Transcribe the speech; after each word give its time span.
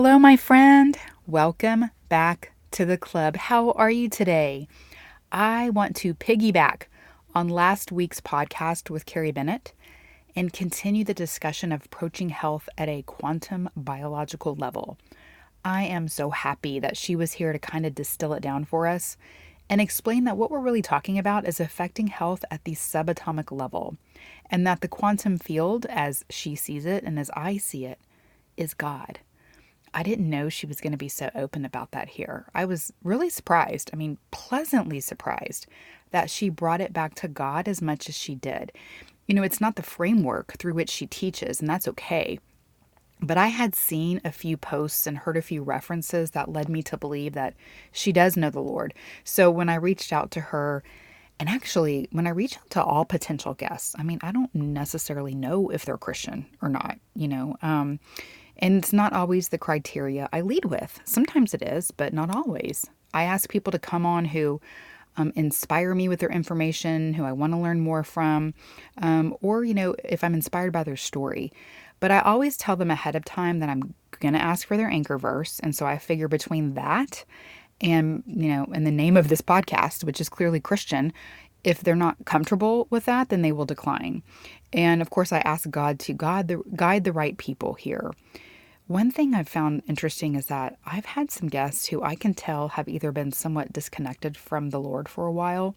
Hello, 0.00 0.16
my 0.16 0.36
friend. 0.36 0.96
Welcome 1.26 1.90
back 2.08 2.52
to 2.70 2.84
the 2.84 2.96
club. 2.96 3.34
How 3.34 3.72
are 3.72 3.90
you 3.90 4.08
today? 4.08 4.68
I 5.32 5.70
want 5.70 5.96
to 5.96 6.14
piggyback 6.14 6.82
on 7.34 7.48
last 7.48 7.90
week's 7.90 8.20
podcast 8.20 8.90
with 8.90 9.06
Carrie 9.06 9.32
Bennett 9.32 9.72
and 10.36 10.52
continue 10.52 11.02
the 11.02 11.14
discussion 11.14 11.72
of 11.72 11.84
approaching 11.84 12.28
health 12.28 12.68
at 12.78 12.88
a 12.88 13.02
quantum 13.02 13.68
biological 13.76 14.54
level. 14.54 14.98
I 15.64 15.82
am 15.82 16.06
so 16.06 16.30
happy 16.30 16.78
that 16.78 16.96
she 16.96 17.16
was 17.16 17.32
here 17.32 17.52
to 17.52 17.58
kind 17.58 17.84
of 17.84 17.96
distill 17.96 18.34
it 18.34 18.40
down 18.40 18.66
for 18.66 18.86
us 18.86 19.16
and 19.68 19.80
explain 19.80 20.22
that 20.26 20.36
what 20.36 20.52
we're 20.52 20.60
really 20.60 20.80
talking 20.80 21.18
about 21.18 21.44
is 21.44 21.58
affecting 21.58 22.06
health 22.06 22.44
at 22.52 22.62
the 22.62 22.76
subatomic 22.76 23.50
level, 23.50 23.96
and 24.48 24.64
that 24.64 24.80
the 24.80 24.86
quantum 24.86 25.38
field, 25.38 25.86
as 25.86 26.24
she 26.30 26.54
sees 26.54 26.86
it 26.86 27.02
and 27.02 27.18
as 27.18 27.32
I 27.34 27.56
see 27.56 27.84
it, 27.84 27.98
is 28.56 28.74
God. 28.74 29.18
I 29.94 30.02
didn't 30.02 30.30
know 30.30 30.48
she 30.48 30.66
was 30.66 30.80
going 30.80 30.92
to 30.92 30.98
be 30.98 31.08
so 31.08 31.30
open 31.34 31.64
about 31.64 31.90
that 31.92 32.10
here. 32.10 32.46
I 32.54 32.64
was 32.64 32.92
really 33.02 33.30
surprised, 33.30 33.90
I 33.92 33.96
mean, 33.96 34.18
pleasantly 34.30 35.00
surprised, 35.00 35.66
that 36.10 36.30
she 36.30 36.48
brought 36.48 36.80
it 36.80 36.92
back 36.92 37.14
to 37.16 37.28
God 37.28 37.68
as 37.68 37.82
much 37.82 38.08
as 38.08 38.16
she 38.16 38.34
did. 38.34 38.72
You 39.26 39.34
know, 39.34 39.42
it's 39.42 39.60
not 39.60 39.76
the 39.76 39.82
framework 39.82 40.54
through 40.58 40.74
which 40.74 40.90
she 40.90 41.06
teaches, 41.06 41.60
and 41.60 41.68
that's 41.68 41.88
okay. 41.88 42.38
But 43.20 43.36
I 43.36 43.48
had 43.48 43.74
seen 43.74 44.20
a 44.24 44.32
few 44.32 44.56
posts 44.56 45.06
and 45.06 45.18
heard 45.18 45.36
a 45.36 45.42
few 45.42 45.62
references 45.62 46.30
that 46.30 46.52
led 46.52 46.68
me 46.68 46.82
to 46.84 46.96
believe 46.96 47.32
that 47.34 47.54
she 47.90 48.12
does 48.12 48.36
know 48.36 48.50
the 48.50 48.60
Lord. 48.60 48.94
So 49.24 49.50
when 49.50 49.68
I 49.68 49.74
reached 49.74 50.12
out 50.12 50.30
to 50.32 50.40
her, 50.40 50.82
and 51.40 51.48
actually, 51.48 52.08
when 52.10 52.26
I 52.26 52.30
reach 52.30 52.56
out 52.56 52.70
to 52.70 52.82
all 52.82 53.04
potential 53.04 53.54
guests, 53.54 53.94
I 53.98 54.02
mean, 54.02 54.18
I 54.22 54.32
don't 54.32 54.52
necessarily 54.54 55.34
know 55.34 55.68
if 55.68 55.84
they're 55.84 55.98
Christian 55.98 56.46
or 56.62 56.68
not, 56.68 56.98
you 57.14 57.28
know. 57.28 57.56
Um, 57.62 58.00
and 58.58 58.76
it's 58.76 58.92
not 58.92 59.12
always 59.12 59.48
the 59.48 59.58
criteria 59.58 60.28
I 60.32 60.40
lead 60.40 60.64
with. 60.66 61.00
Sometimes 61.04 61.54
it 61.54 61.62
is, 61.62 61.90
but 61.90 62.12
not 62.12 62.34
always. 62.34 62.86
I 63.14 63.24
ask 63.24 63.48
people 63.48 63.70
to 63.72 63.78
come 63.78 64.04
on 64.04 64.26
who 64.26 64.60
um, 65.16 65.32
inspire 65.34 65.94
me 65.94 66.08
with 66.08 66.20
their 66.20 66.30
information, 66.30 67.14
who 67.14 67.24
I 67.24 67.32
want 67.32 67.52
to 67.52 67.58
learn 67.58 67.80
more 67.80 68.04
from, 68.04 68.54
um, 68.98 69.36
or, 69.40 69.64
you 69.64 69.74
know, 69.74 69.94
if 70.04 70.22
I'm 70.22 70.34
inspired 70.34 70.72
by 70.72 70.84
their 70.84 70.96
story. 70.96 71.52
But 72.00 72.10
I 72.12 72.20
always 72.20 72.56
tell 72.56 72.76
them 72.76 72.90
ahead 72.90 73.16
of 73.16 73.24
time 73.24 73.58
that 73.58 73.68
I'm 73.68 73.94
going 74.20 74.34
to 74.34 74.42
ask 74.42 74.66
for 74.66 74.76
their 74.76 74.88
anchor 74.88 75.18
verse. 75.18 75.58
And 75.60 75.74
so 75.74 75.86
I 75.86 75.98
figure 75.98 76.28
between 76.28 76.74
that 76.74 77.24
and, 77.80 78.22
you 78.26 78.48
know, 78.48 78.66
in 78.72 78.84
the 78.84 78.90
name 78.90 79.16
of 79.16 79.28
this 79.28 79.40
podcast, 79.40 80.04
which 80.04 80.20
is 80.20 80.28
clearly 80.28 80.60
Christian, 80.60 81.12
if 81.64 81.80
they're 81.80 81.96
not 81.96 82.24
comfortable 82.24 82.86
with 82.90 83.04
that, 83.06 83.28
then 83.28 83.42
they 83.42 83.52
will 83.52 83.64
decline. 83.64 84.22
And 84.72 85.02
of 85.02 85.10
course, 85.10 85.32
I 85.32 85.38
ask 85.38 85.68
God 85.68 85.98
to 86.00 86.12
guide 86.12 86.48
the, 86.48 86.62
guide 86.76 87.04
the 87.04 87.12
right 87.12 87.36
people 87.36 87.74
here. 87.74 88.12
One 88.88 89.10
thing 89.10 89.34
I've 89.34 89.50
found 89.50 89.82
interesting 89.86 90.34
is 90.34 90.46
that 90.46 90.78
I've 90.86 91.04
had 91.04 91.30
some 91.30 91.48
guests 91.50 91.88
who 91.88 92.02
I 92.02 92.14
can 92.14 92.32
tell 92.32 92.68
have 92.68 92.88
either 92.88 93.12
been 93.12 93.32
somewhat 93.32 93.70
disconnected 93.70 94.34
from 94.34 94.70
the 94.70 94.80
Lord 94.80 95.10
for 95.10 95.26
a 95.26 95.32
while 95.32 95.76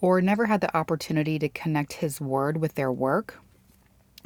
or 0.00 0.22
never 0.22 0.46
had 0.46 0.62
the 0.62 0.74
opportunity 0.74 1.38
to 1.40 1.50
connect 1.50 1.92
His 1.94 2.22
Word 2.22 2.56
with 2.56 2.74
their 2.74 2.90
work. 2.90 3.38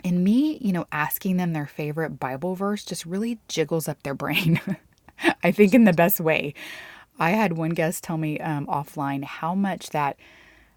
And 0.05 0.23
me, 0.23 0.59
you 0.61 0.73
know, 0.73 0.87
asking 0.93 1.37
them 1.37 1.53
their 1.53 1.67
favorite 1.67 2.21
Bible 2.21 2.55
verse 2.55 2.85
just 2.85 3.05
really 3.05 3.41
jiggles 3.49 3.89
up 3.89 4.01
their 4.05 4.15
brain. 4.23 4.61
I 5.43 5.51
think 5.51 5.75
in 5.75 5.83
the 5.83 5.93
best 5.93 6.21
way. 6.21 6.55
I 7.19 7.31
had 7.31 7.55
one 7.55 7.71
guest 7.71 8.05
tell 8.05 8.19
me 8.19 8.39
um, 8.39 8.69
offline 8.69 9.25
how 9.25 9.57
much 9.57 9.91
that 9.91 10.17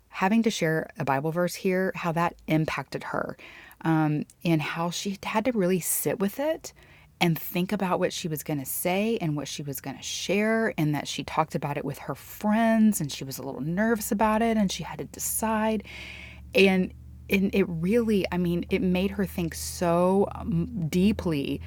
having 0.09 0.41
to 0.41 0.49
share 0.49 0.89
a 0.97 1.05
Bible 1.05 1.31
verse 1.31 1.53
here, 1.53 1.91
how 1.93 2.11
that 2.13 2.37
impacted 2.47 3.03
her, 3.03 3.37
um, 3.81 4.25
and 4.43 4.63
how 4.63 4.89
she 4.89 5.19
had 5.21 5.45
to 5.45 5.51
really 5.51 5.79
sit 5.79 6.19
with 6.19 6.39
it 6.39 6.73
and 7.21 7.37
think 7.37 7.71
about 7.71 7.99
what 7.99 8.11
she 8.11 8.27
was 8.27 8.43
going 8.43 8.59
to 8.59 8.65
say 8.65 9.17
and 9.21 9.35
what 9.35 9.47
she 9.47 9.63
was 9.63 9.79
going 9.79 9.95
to 9.97 10.03
share, 10.03 10.73
and 10.77 10.93
that 10.95 11.07
she 11.07 11.23
talked 11.23 11.55
about 11.55 11.77
it 11.77 11.85
with 11.85 11.97
her 11.99 12.15
friends 12.15 12.99
and 12.99 13.11
she 13.11 13.23
was 13.23 13.37
a 13.37 13.43
little 13.43 13.61
nervous 13.61 14.11
about 14.11 14.41
it 14.41 14.57
and 14.57 14.71
she 14.71 14.83
had 14.83 14.99
to 14.99 15.05
decide. 15.05 15.83
And, 16.53 16.93
and 17.29 17.53
it 17.55 17.65
really, 17.67 18.25
I 18.31 18.37
mean, 18.37 18.65
it 18.69 18.81
made 18.81 19.11
her 19.11 19.25
think 19.25 19.55
so 19.55 20.27
um, 20.35 20.87
deeply 20.89 21.61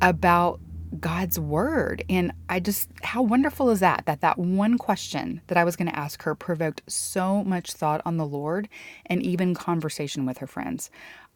about 0.00 0.60
God's 1.00 1.38
word. 1.38 2.04
And 2.08 2.32
I 2.48 2.60
just, 2.60 2.88
how 3.02 3.22
wonderful 3.22 3.70
is 3.70 3.80
that? 3.80 4.06
That 4.06 4.20
that 4.20 4.38
one 4.38 4.78
question 4.78 5.40
that 5.48 5.58
I 5.58 5.64
was 5.64 5.76
going 5.76 5.88
to 5.88 5.98
ask 5.98 6.22
her 6.22 6.34
provoked 6.34 6.82
so 6.86 7.44
much 7.44 7.72
thought 7.72 8.00
on 8.04 8.16
the 8.16 8.26
Lord 8.26 8.68
and 9.06 9.22
even 9.22 9.54
conversation 9.54 10.26
with 10.26 10.38
her 10.38 10.46
friends. 10.46 10.90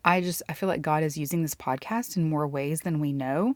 I 0.05 0.21
just 0.21 0.43
I 0.49 0.55
feel 0.55 0.69
like 0.69 0.83
God 0.83 1.03
is 1.03 1.19
using 1.19 1.43
this 1.43 1.55
podcast 1.55 2.17
in 2.17 2.29
more 2.29 2.47
ways 2.47 2.81
than 2.81 3.01
we 3.01 3.13
know. 3.13 3.55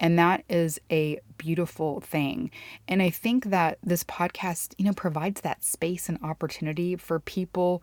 And 0.00 0.18
that 0.18 0.44
is 0.48 0.80
a 0.90 1.18
beautiful 1.38 2.00
thing. 2.00 2.50
And 2.86 3.02
I 3.02 3.10
think 3.10 3.46
that 3.46 3.78
this 3.82 4.04
podcast, 4.04 4.74
you 4.78 4.84
know, 4.84 4.92
provides 4.92 5.40
that 5.40 5.64
space 5.64 6.08
and 6.08 6.22
opportunity 6.22 6.94
for 6.94 7.18
people 7.18 7.82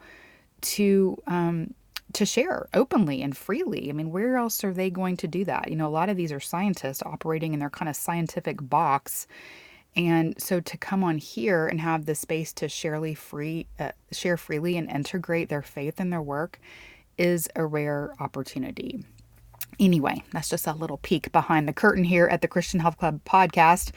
to 0.62 1.22
um, 1.28 1.74
to 2.14 2.26
share 2.26 2.68
openly 2.74 3.22
and 3.22 3.36
freely. 3.36 3.90
I 3.90 3.94
mean, 3.94 4.12
where 4.12 4.38
else 4.38 4.64
are 4.64 4.74
they 4.74 4.90
going 4.90 5.18
to 5.18 5.28
do 5.28 5.44
that? 5.46 5.70
You 5.70 5.76
know, 5.76 5.88
a 5.88 5.90
lot 5.90 6.10
of 6.10 6.16
these 6.16 6.32
are 6.32 6.40
scientists 6.40 7.04
operating 7.04 7.54
in 7.54 7.60
their 7.60 7.70
kind 7.70 7.90
of 7.90 7.96
scientific 7.96 8.58
box. 8.62 9.28
And 9.98 10.40
so 10.42 10.60
to 10.60 10.78
come 10.78 11.04
on 11.04 11.18
here 11.18 11.68
and 11.68 11.80
have 11.82 12.06
the 12.06 12.16
space 12.16 12.54
to 12.54 12.70
share 12.70 13.16
free, 13.16 13.68
uh, 13.80 13.92
share 14.12 14.38
freely 14.38 14.78
and 14.78 14.90
integrate 14.90 15.50
their 15.50 15.62
faith 15.62 16.00
in 16.00 16.10
their 16.10 16.22
work 16.22 16.60
is 17.18 17.48
a 17.56 17.66
rare 17.66 18.14
opportunity. 18.20 19.04
Anyway, 19.80 20.24
that's 20.32 20.50
just 20.50 20.68
a 20.68 20.74
little 20.74 20.98
peek 20.98 21.32
behind 21.32 21.68
the 21.68 21.74
curtain 21.74 22.04
here 22.04 22.28
at 22.28 22.42
the 22.42 22.48
Christian 22.48 22.80
Health 22.80 22.98
Club 22.98 23.20
podcast. 23.26 23.92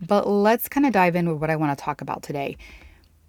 But 0.00 0.26
let's 0.26 0.68
kind 0.68 0.86
of 0.86 0.92
dive 0.92 1.16
in 1.16 1.28
with 1.28 1.40
what 1.40 1.50
I 1.50 1.56
want 1.56 1.76
to 1.76 1.82
talk 1.82 2.00
about 2.00 2.22
today. 2.22 2.56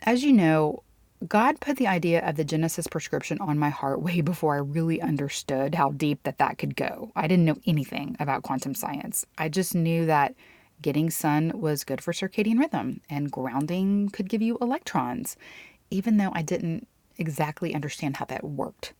As 0.04 0.24
you 0.24 0.34
know, 0.34 0.84
God 1.28 1.60
put 1.60 1.78
the 1.78 1.88
idea 1.88 2.28
of 2.28 2.36
the 2.36 2.44
Genesis 2.44 2.88
prescription 2.88 3.40
on 3.40 3.58
my 3.58 3.70
heart 3.70 4.02
way 4.02 4.22
before 4.22 4.56
I 4.56 4.60
really 4.60 5.02
understood 5.02 5.76
how 5.76 5.92
deep 5.92 6.24
that 6.24 6.38
that 6.38 6.58
could 6.58 6.76
go. 6.76 7.12
I 7.16 7.28
didn't 7.28 7.46
know 7.46 7.58
anything 7.66 8.16
about 8.20 8.44
quantum 8.44 8.76
science. 8.76 9.26
I 9.38 9.50
just 9.50 9.74
knew 9.74 10.06
that 10.06 10.36
getting 10.82 11.10
sun 11.10 11.54
was 11.56 11.84
good 11.84 12.02
for 12.02 12.12
circadian 12.12 12.60
rhythm 12.60 13.02
and 13.10 13.32
grounding 13.32 14.10
could 14.10 14.30
give 14.30 14.42
you 14.42 14.58
electrons, 14.60 15.38
even 15.90 16.18
though 16.18 16.32
I 16.34 16.42
didn't 16.42 16.88
exactly 17.18 17.74
understand 17.74 18.18
how 18.18 18.26
that 18.26 18.44
worked. 18.44 18.94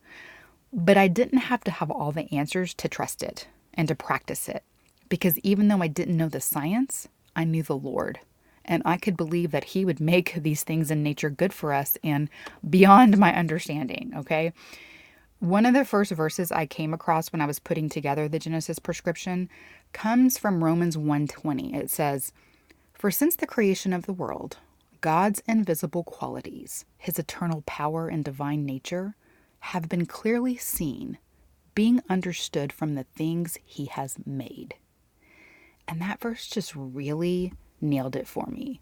But 0.78 0.98
I 0.98 1.08
didn't 1.08 1.40
have 1.40 1.64
to 1.64 1.72
have 1.72 1.90
all 1.90 2.12
the 2.12 2.30
answers 2.36 2.74
to 2.74 2.90
trust 2.90 3.24
it 3.24 3.48
and 3.74 3.88
to 3.88 3.96
practice 3.96 4.50
it. 4.50 4.62
Because 5.08 5.40
even 5.40 5.70
though 5.70 5.82
I 5.82 5.88
didn't 5.88 6.18
know 6.18 6.28
the 6.28 6.42
science, 6.42 7.08
I 7.34 7.46
knew 7.46 7.64
the 7.64 7.78
Lord. 7.78 8.20
And 8.66 8.84
I 8.84 8.98
could 8.98 9.16
believe 9.16 9.52
that 9.52 9.64
He 9.64 9.86
would 9.86 10.02
make 10.02 10.34
these 10.34 10.64
things 10.64 10.92
in 10.92 11.02
nature 11.02 11.30
good 11.30 11.54
for 11.54 11.72
us 11.72 11.98
and 12.04 12.30
beyond 12.70 13.18
my 13.18 13.34
understanding, 13.34 14.12
okay? 14.18 14.52
One 15.40 15.66
of 15.66 15.74
the 15.74 15.86
first 15.86 16.12
verses 16.12 16.52
I 16.52 16.66
came 16.66 16.94
across 16.94 17.32
when 17.32 17.42
I 17.42 17.46
was 17.46 17.60
putting 17.60 17.88
together 17.88 18.28
the 18.28 18.40
Genesis 18.40 18.80
prescription 18.80 19.50
comes 19.94 20.38
from 20.38 20.62
Romans 20.62 20.98
1:20. 20.98 21.74
It 21.74 21.90
says, 21.90 22.34
"For 22.94 23.12
since 23.12 23.38
the 23.38 23.48
creation 23.48 23.94
of 23.94 24.08
the 24.08 24.14
world, 24.14 24.58
God's 25.00 25.42
invisible 25.48 26.04
qualities, 26.04 26.84
his 26.98 27.18
eternal 27.18 27.64
power 27.66 28.10
and 28.10 28.26
divine 28.26 28.66
nature, 28.66 29.16
have 29.66 29.90
been 29.90 30.06
clearly 30.06 30.56
seen, 30.56 31.18
being 31.74 32.00
understood 32.08 32.72
from 32.72 32.94
the 32.94 33.04
things 33.16 33.58
he 33.66 33.86
has 33.86 34.18
made. 34.24 34.76
And 35.88 36.00
that 36.02 36.20
verse 36.20 36.48
just 36.48 36.76
really 36.76 37.52
nailed 37.82 38.16
it 38.16 38.28
for 38.28 38.46
me. 38.46 38.80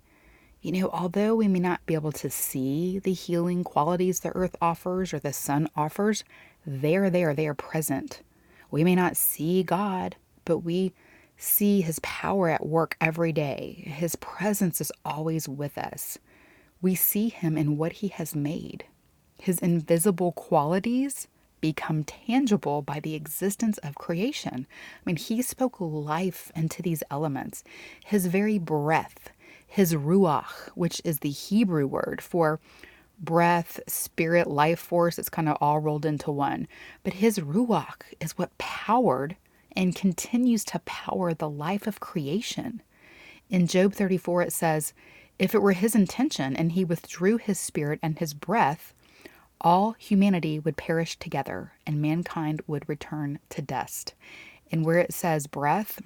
You 0.62 0.74
know, 0.74 0.90
although 0.92 1.36
we 1.36 1.48
may 1.48 1.60
not 1.60 1.86
be 1.86 1.94
able 1.94 2.12
to 2.14 2.30
see 2.30 3.00
the 3.00 3.14
healing 3.14 3.64
qualities 3.64 4.20
the 4.20 4.36
earth 4.36 4.58
offers 4.62 5.14
or 5.14 5.20
the 5.20 5.34
sun 5.34 5.70
offers, 5.76 6.26
they're 6.66 7.10
there, 7.10 7.34
they 7.34 7.48
are 7.48 7.54
present. 7.54 8.22
We 8.70 8.84
may 8.84 8.96
not 8.96 9.16
see 9.16 9.64
God, 9.64 10.18
but 10.44 10.60
we 10.60 10.94
see 11.38 11.80
his 11.80 12.00
power 12.00 12.50
at 12.50 12.66
work 12.66 12.98
every 13.00 13.32
day. 13.32 13.84
His 13.86 14.18
presence 14.18 14.82
is 14.82 14.92
always 15.06 15.48
with 15.48 15.78
us. 15.78 16.18
We 16.82 16.96
see 16.96 17.30
him 17.30 17.58
in 17.58 17.78
what 17.78 17.94
he 17.94 18.10
has 18.10 18.36
made. 18.36 18.86
His 19.40 19.60
invisible 19.60 20.32
qualities 20.32 21.28
become 21.62 22.04
tangible 22.04 22.82
by 22.82 23.00
the 23.00 23.16
existence 23.16 23.78
of 23.80 23.96
creation. 23.96 24.68
I 24.70 25.02
mean, 25.06 25.16
he 25.16 25.42
spoke 25.42 25.78
life 25.80 26.52
into 26.56 26.82
these 26.82 27.04
elements. 27.10 27.64
His 28.04 28.26
very 28.28 28.60
breath, 28.60 29.30
his 29.66 29.96
ruach, 29.96 30.70
which 30.76 31.02
is 31.06 31.20
the 31.20 31.30
Hebrew 31.30 31.88
word 31.88 32.22
for 32.22 32.60
breath, 33.18 33.80
spirit, 33.88 34.48
life 34.48 34.80
force, 34.80 35.18
it's 35.18 35.30
kind 35.30 35.48
of 35.48 35.58
all 35.62 35.80
rolled 35.80 36.06
into 36.06 36.32
one. 36.32 36.68
But 37.04 37.14
his 37.14 37.40
ruach 37.40 38.02
is 38.20 38.38
what 38.38 38.58
powered 38.58 39.38
and 39.76 39.96
continues 39.96 40.66
to 40.66 40.80
power 40.80 41.34
the 41.34 41.50
life 41.50 41.88
of 41.88 42.00
creation. 42.00 42.82
In 43.50 43.68
Job 43.68 43.94
34, 43.94 44.44
it 44.44 44.54
says, 44.54 44.94
If 45.40 45.56
it 45.56 45.62
were 45.62 45.72
his 45.72 45.96
intention 45.96 46.56
and 46.56 46.74
he 46.74 46.84
withdrew 46.84 47.38
his 47.38 47.60
spirit 47.60 48.00
and 48.04 48.20
his 48.20 48.34
breath, 48.34 48.94
all 49.62 49.94
humanity 49.94 50.60
would 50.60 50.78
perish 50.78 51.18
together 51.18 51.74
and 51.88 52.02
mankind 52.02 52.62
would 52.68 52.88
return 52.88 53.40
to 53.50 53.62
dust. 53.62 54.14
And 54.72 54.86
where 54.86 55.00
it 55.00 55.14
says 55.14 55.48
breath 55.48 56.02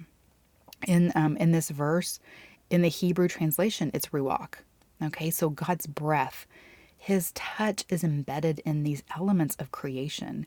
in 0.86 1.12
um, 1.14 1.36
in 1.38 1.52
this 1.52 1.70
verse, 1.70 2.20
in 2.70 2.82
the 2.82 2.88
Hebrew 2.88 3.28
translation, 3.28 3.90
it's 3.94 4.08
ruach. 4.08 4.54
Okay, 5.02 5.30
so 5.30 5.50
God's 5.50 5.86
breath, 5.86 6.46
His 6.96 7.32
touch 7.32 7.84
is 7.88 8.04
embedded 8.04 8.60
in 8.60 8.82
these 8.82 9.02
elements 9.16 9.56
of 9.56 9.72
creation. 9.72 10.46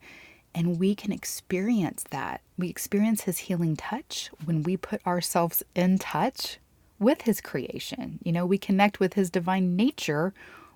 And 0.54 0.78
we 0.80 0.96
can 0.96 1.14
experience 1.14 2.04
that. 2.12 2.42
We 2.58 2.70
experience 2.70 3.22
His 3.24 3.40
healing 3.40 3.76
touch 3.76 4.30
when 4.44 4.64
we 4.64 4.76
put 4.78 5.06
ourselves 5.08 5.64
in 5.76 5.98
touch 5.98 6.60
with 7.00 7.22
His 7.24 7.42
creation. 7.42 8.20
You 8.24 8.34
know, 8.34 8.46
we 8.46 8.58
connect 8.58 9.00
with 9.00 9.14
His 9.14 9.30
divine 9.30 9.76
nature 9.76 10.34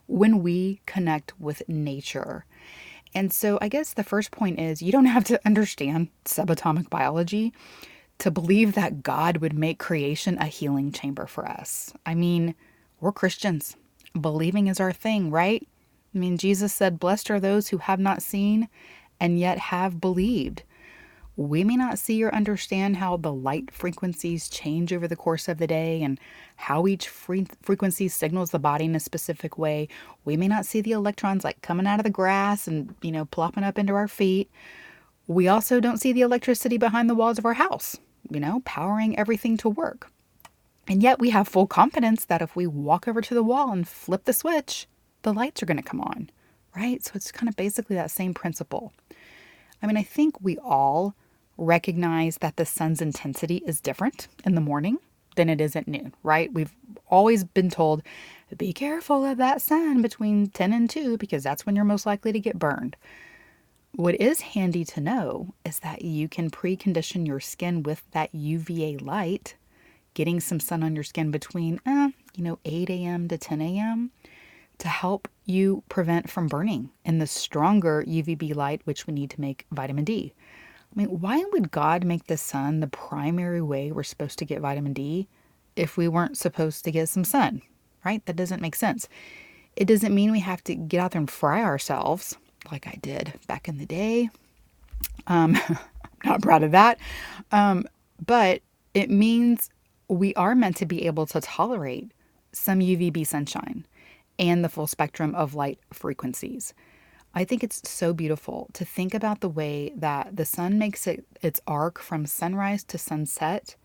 when 0.08 0.44
we 0.44 0.82
connect 0.86 1.40
with 1.40 1.68
nature. 1.68 2.46
And 3.14 3.32
so, 3.32 3.58
I 3.62 3.70
guess 3.70 3.94
the 3.94 4.04
first 4.04 4.32
point 4.32 4.60
is 4.60 4.82
you 4.82 4.92
don't 4.92 5.06
have 5.06 5.24
to 5.26 5.40
understand 5.46 6.10
subatomic 6.26 6.90
biology 6.90 7.54
to 8.20 8.32
believe 8.32 8.74
that 8.74 9.04
God 9.04 9.38
would 9.38 9.58
make 9.58 9.80
creation 9.80 10.38
a 10.38 10.46
healing 10.46 10.92
chamber 10.92 11.26
for 11.26 11.48
us. 11.48 11.94
I 12.06 12.14
mean, 12.16 12.56
we're 13.00 13.12
Christians. 13.12 13.76
Believing 14.20 14.68
is 14.68 14.80
our 14.80 14.94
thing, 14.94 15.32
right? 15.32 15.66
I 16.14 16.18
mean, 16.18 16.38
Jesus 16.38 16.74
said, 16.74 17.00
Blessed 17.00 17.30
are 17.30 17.40
those 17.40 17.70
who 17.70 17.78
have 17.78 18.00
not 18.00 18.22
seen 18.22 18.70
and 19.20 19.40
yet 19.40 19.58
have 19.58 20.00
believed. 20.00 20.64
We 21.38 21.66
may 21.66 21.76
not 21.76 22.00
see 22.00 22.24
or 22.24 22.34
understand 22.34 22.96
how 22.98 23.18
the 23.18 23.34
light 23.34 23.70
frequencies 23.72 24.48
change 24.48 24.94
over 24.94 25.08
the 25.08 25.18
course 25.18 25.50
of 25.50 25.58
the 25.58 25.68
day 25.68 26.02
and 26.02 26.18
how 26.56 26.88
each 26.88 27.10
frequency 27.10 28.08
signals 28.08 28.52
the 28.52 28.60
body 28.60 28.86
in 28.86 28.96
a 28.96 29.02
specific 29.02 29.58
way. 29.58 29.90
We 30.24 30.38
may 30.38 30.48
not 30.48 30.66
see 30.66 30.80
the 30.80 30.94
electrons 30.94 31.44
like 31.44 31.62
coming 31.62 31.88
out 31.88 32.00
of 32.00 32.06
the 32.06 32.10
grass 32.10 32.68
and, 32.68 32.96
you 33.02 33.12
know, 33.12 33.26
plopping 33.26 33.66
up 33.66 33.78
into 33.78 33.94
our 33.94 34.08
feet. 34.08 34.50
We 35.28 35.48
also 35.50 35.82
don't 35.82 36.00
see 36.00 36.14
the 36.14 36.22
electricity 36.22 36.78
behind 36.78 37.10
the 37.10 37.16
walls 37.16 37.38
of 37.38 37.46
our 37.46 37.56
house, 37.56 37.98
you 38.30 38.40
know, 38.40 38.62
powering 38.64 39.20
everything 39.20 39.58
to 39.58 39.70
work. 39.70 40.10
And 40.88 41.04
yet 41.04 41.20
we 41.20 41.32
have 41.32 41.48
full 41.48 41.68
confidence 41.68 42.24
that 42.26 42.44
if 42.44 42.56
we 42.56 42.68
walk 42.68 43.08
over 43.08 43.22
to 43.22 43.34
the 43.34 43.44
wall 43.44 43.72
and 43.72 43.88
flip 43.88 44.24
the 44.24 44.34
switch, 44.34 44.88
the 45.24 45.34
lights 45.34 45.62
are 45.62 45.66
going 45.66 45.78
to 45.78 45.84
come 45.84 46.00
on, 46.00 46.30
right? 46.76 47.04
So 47.04 47.12
it's 47.16 47.32
kind 47.32 47.50
of 47.50 47.56
basically 47.56 47.96
that 47.98 48.12
same 48.12 48.34
principle. 48.34 48.94
I 49.82 49.88
mean, 49.88 49.98
I 49.98 50.04
think 50.04 50.40
we 50.40 50.58
all 50.60 51.16
recognize 51.58 52.38
that 52.38 52.58
the 52.58 52.66
sun's 52.66 53.02
intensity 53.02 53.58
is 53.66 53.82
different 53.82 54.28
in 54.44 54.56
the 54.56 54.62
morning 54.62 54.98
than 55.36 55.50
it 55.50 55.62
is 55.62 55.76
at 55.76 55.88
noon, 55.88 56.14
right? 56.24 56.52
We've 56.54 56.74
always 57.08 57.44
been 57.44 57.70
told, 57.70 58.02
be 58.58 58.74
careful 58.74 59.26
of 59.26 59.38
that 59.38 59.62
sun 59.62 60.02
between 60.02 60.50
10 60.50 60.74
and 60.74 60.90
2 60.90 61.18
because 61.18 61.44
that's 61.44 61.66
when 61.66 61.76
you're 61.76 61.86
most 61.86 62.06
likely 62.06 62.32
to 62.32 62.40
get 62.40 62.60
burned. 62.60 62.96
What 63.94 64.16
is 64.16 64.42
handy 64.42 64.84
to 64.86 65.00
know 65.00 65.54
is 65.64 65.80
that 65.80 66.04
you 66.04 66.28
can 66.28 66.50
precondition 66.50 67.26
your 67.26 67.40
skin 67.40 67.84
with 67.84 68.04
that 68.12 68.34
UVA 68.36 68.98
light, 68.98 69.56
getting 70.14 70.40
some 70.42 70.60
sun 70.60 70.84
on 70.84 70.96
your 70.96 71.04
skin 71.04 71.32
between, 71.32 71.80
eh, 71.86 72.10
you 72.36 72.44
know, 72.44 72.60
8 72.66 72.90
a.m. 72.90 73.28
to 73.30 73.38
10 73.38 73.62
a.m. 73.62 74.12
to 74.80 74.88
help 74.90 75.30
you 75.46 75.84
prevent 75.88 76.30
from 76.30 76.48
burning 76.48 76.90
in 77.06 77.20
the 77.20 77.28
stronger 77.28 78.04
UVB 78.06 78.54
light, 78.54 78.82
which 78.84 79.08
we 79.08 79.14
need 79.14 79.30
to 79.30 79.40
make 79.40 79.66
vitamin 79.72 80.04
D. 80.04 80.34
I 80.96 81.00
mean, 81.00 81.20
why 81.20 81.44
would 81.52 81.72
God 81.72 82.06
make 82.06 82.28
the 82.28 82.38
sun 82.38 82.80
the 82.80 82.88
primary 82.88 83.62
way 83.62 83.92
we're 83.92 84.04
supposed 84.04 84.40
to 84.40 84.46
get 84.46 84.62
vitamin 84.62 84.94
D 84.94 85.28
if 85.76 85.98
we 85.98 86.08
weren't 86.08 86.38
supposed 86.38 86.86
to 86.86 86.92
get 86.92 87.10
some 87.10 87.26
sun? 87.26 87.62
Right? 88.06 88.26
That 88.26 88.36
doesn't 88.36 88.62
make 88.62 88.76
sense. 88.76 89.10
It 89.76 89.86
doesn't 89.86 90.16
mean 90.16 90.32
we 90.32 90.40
have 90.40 90.64
to 90.66 90.76
get 90.76 91.00
out 91.00 91.12
there 91.12 91.20
and 91.20 91.30
fry 91.30 91.64
ourselves 91.64 92.38
like 92.72 92.88
I 92.88 92.98
did 93.02 93.34
back 93.48 93.68
in 93.68 93.78
the 93.78 93.86
day. 93.86 94.30
Um, 95.28 95.58
I'm 95.70 95.78
not 96.24 96.42
proud 96.42 96.64
of 96.64 96.72
that. 96.72 96.98
Um, 97.52 97.86
but 98.26 98.62
it 98.94 99.10
means 99.10 99.70
we 100.08 100.34
are 100.36 100.56
meant 100.56 100.78
to 100.78 100.86
be 100.86 101.06
able 101.08 101.26
to 101.28 101.42
tolerate 101.42 102.12
some 102.54 102.80
UVB 102.80 103.28
sunshine 103.28 103.86
and 104.40 104.64
the 104.64 104.70
full 104.70 104.88
spectrum 104.88 105.36
of 105.36 105.56
light 105.56 105.80
frequencies. 105.92 106.74
I 107.36 107.44
think 107.44 107.64
it's 107.64 107.88
so 107.88 108.14
beautiful 108.14 108.70
to 108.74 108.86
think 108.86 109.14
about 109.14 109.42
the 109.42 109.50
way 109.50 109.92
that 109.98 110.38
the 110.38 110.46
sun 110.46 110.80
makes 110.80 111.06
it 111.06 111.26
its 111.42 111.60
arc 111.68 112.00
from 112.00 112.26
sunrise 112.26 112.84
to 112.86 112.98
sunset 112.98 113.76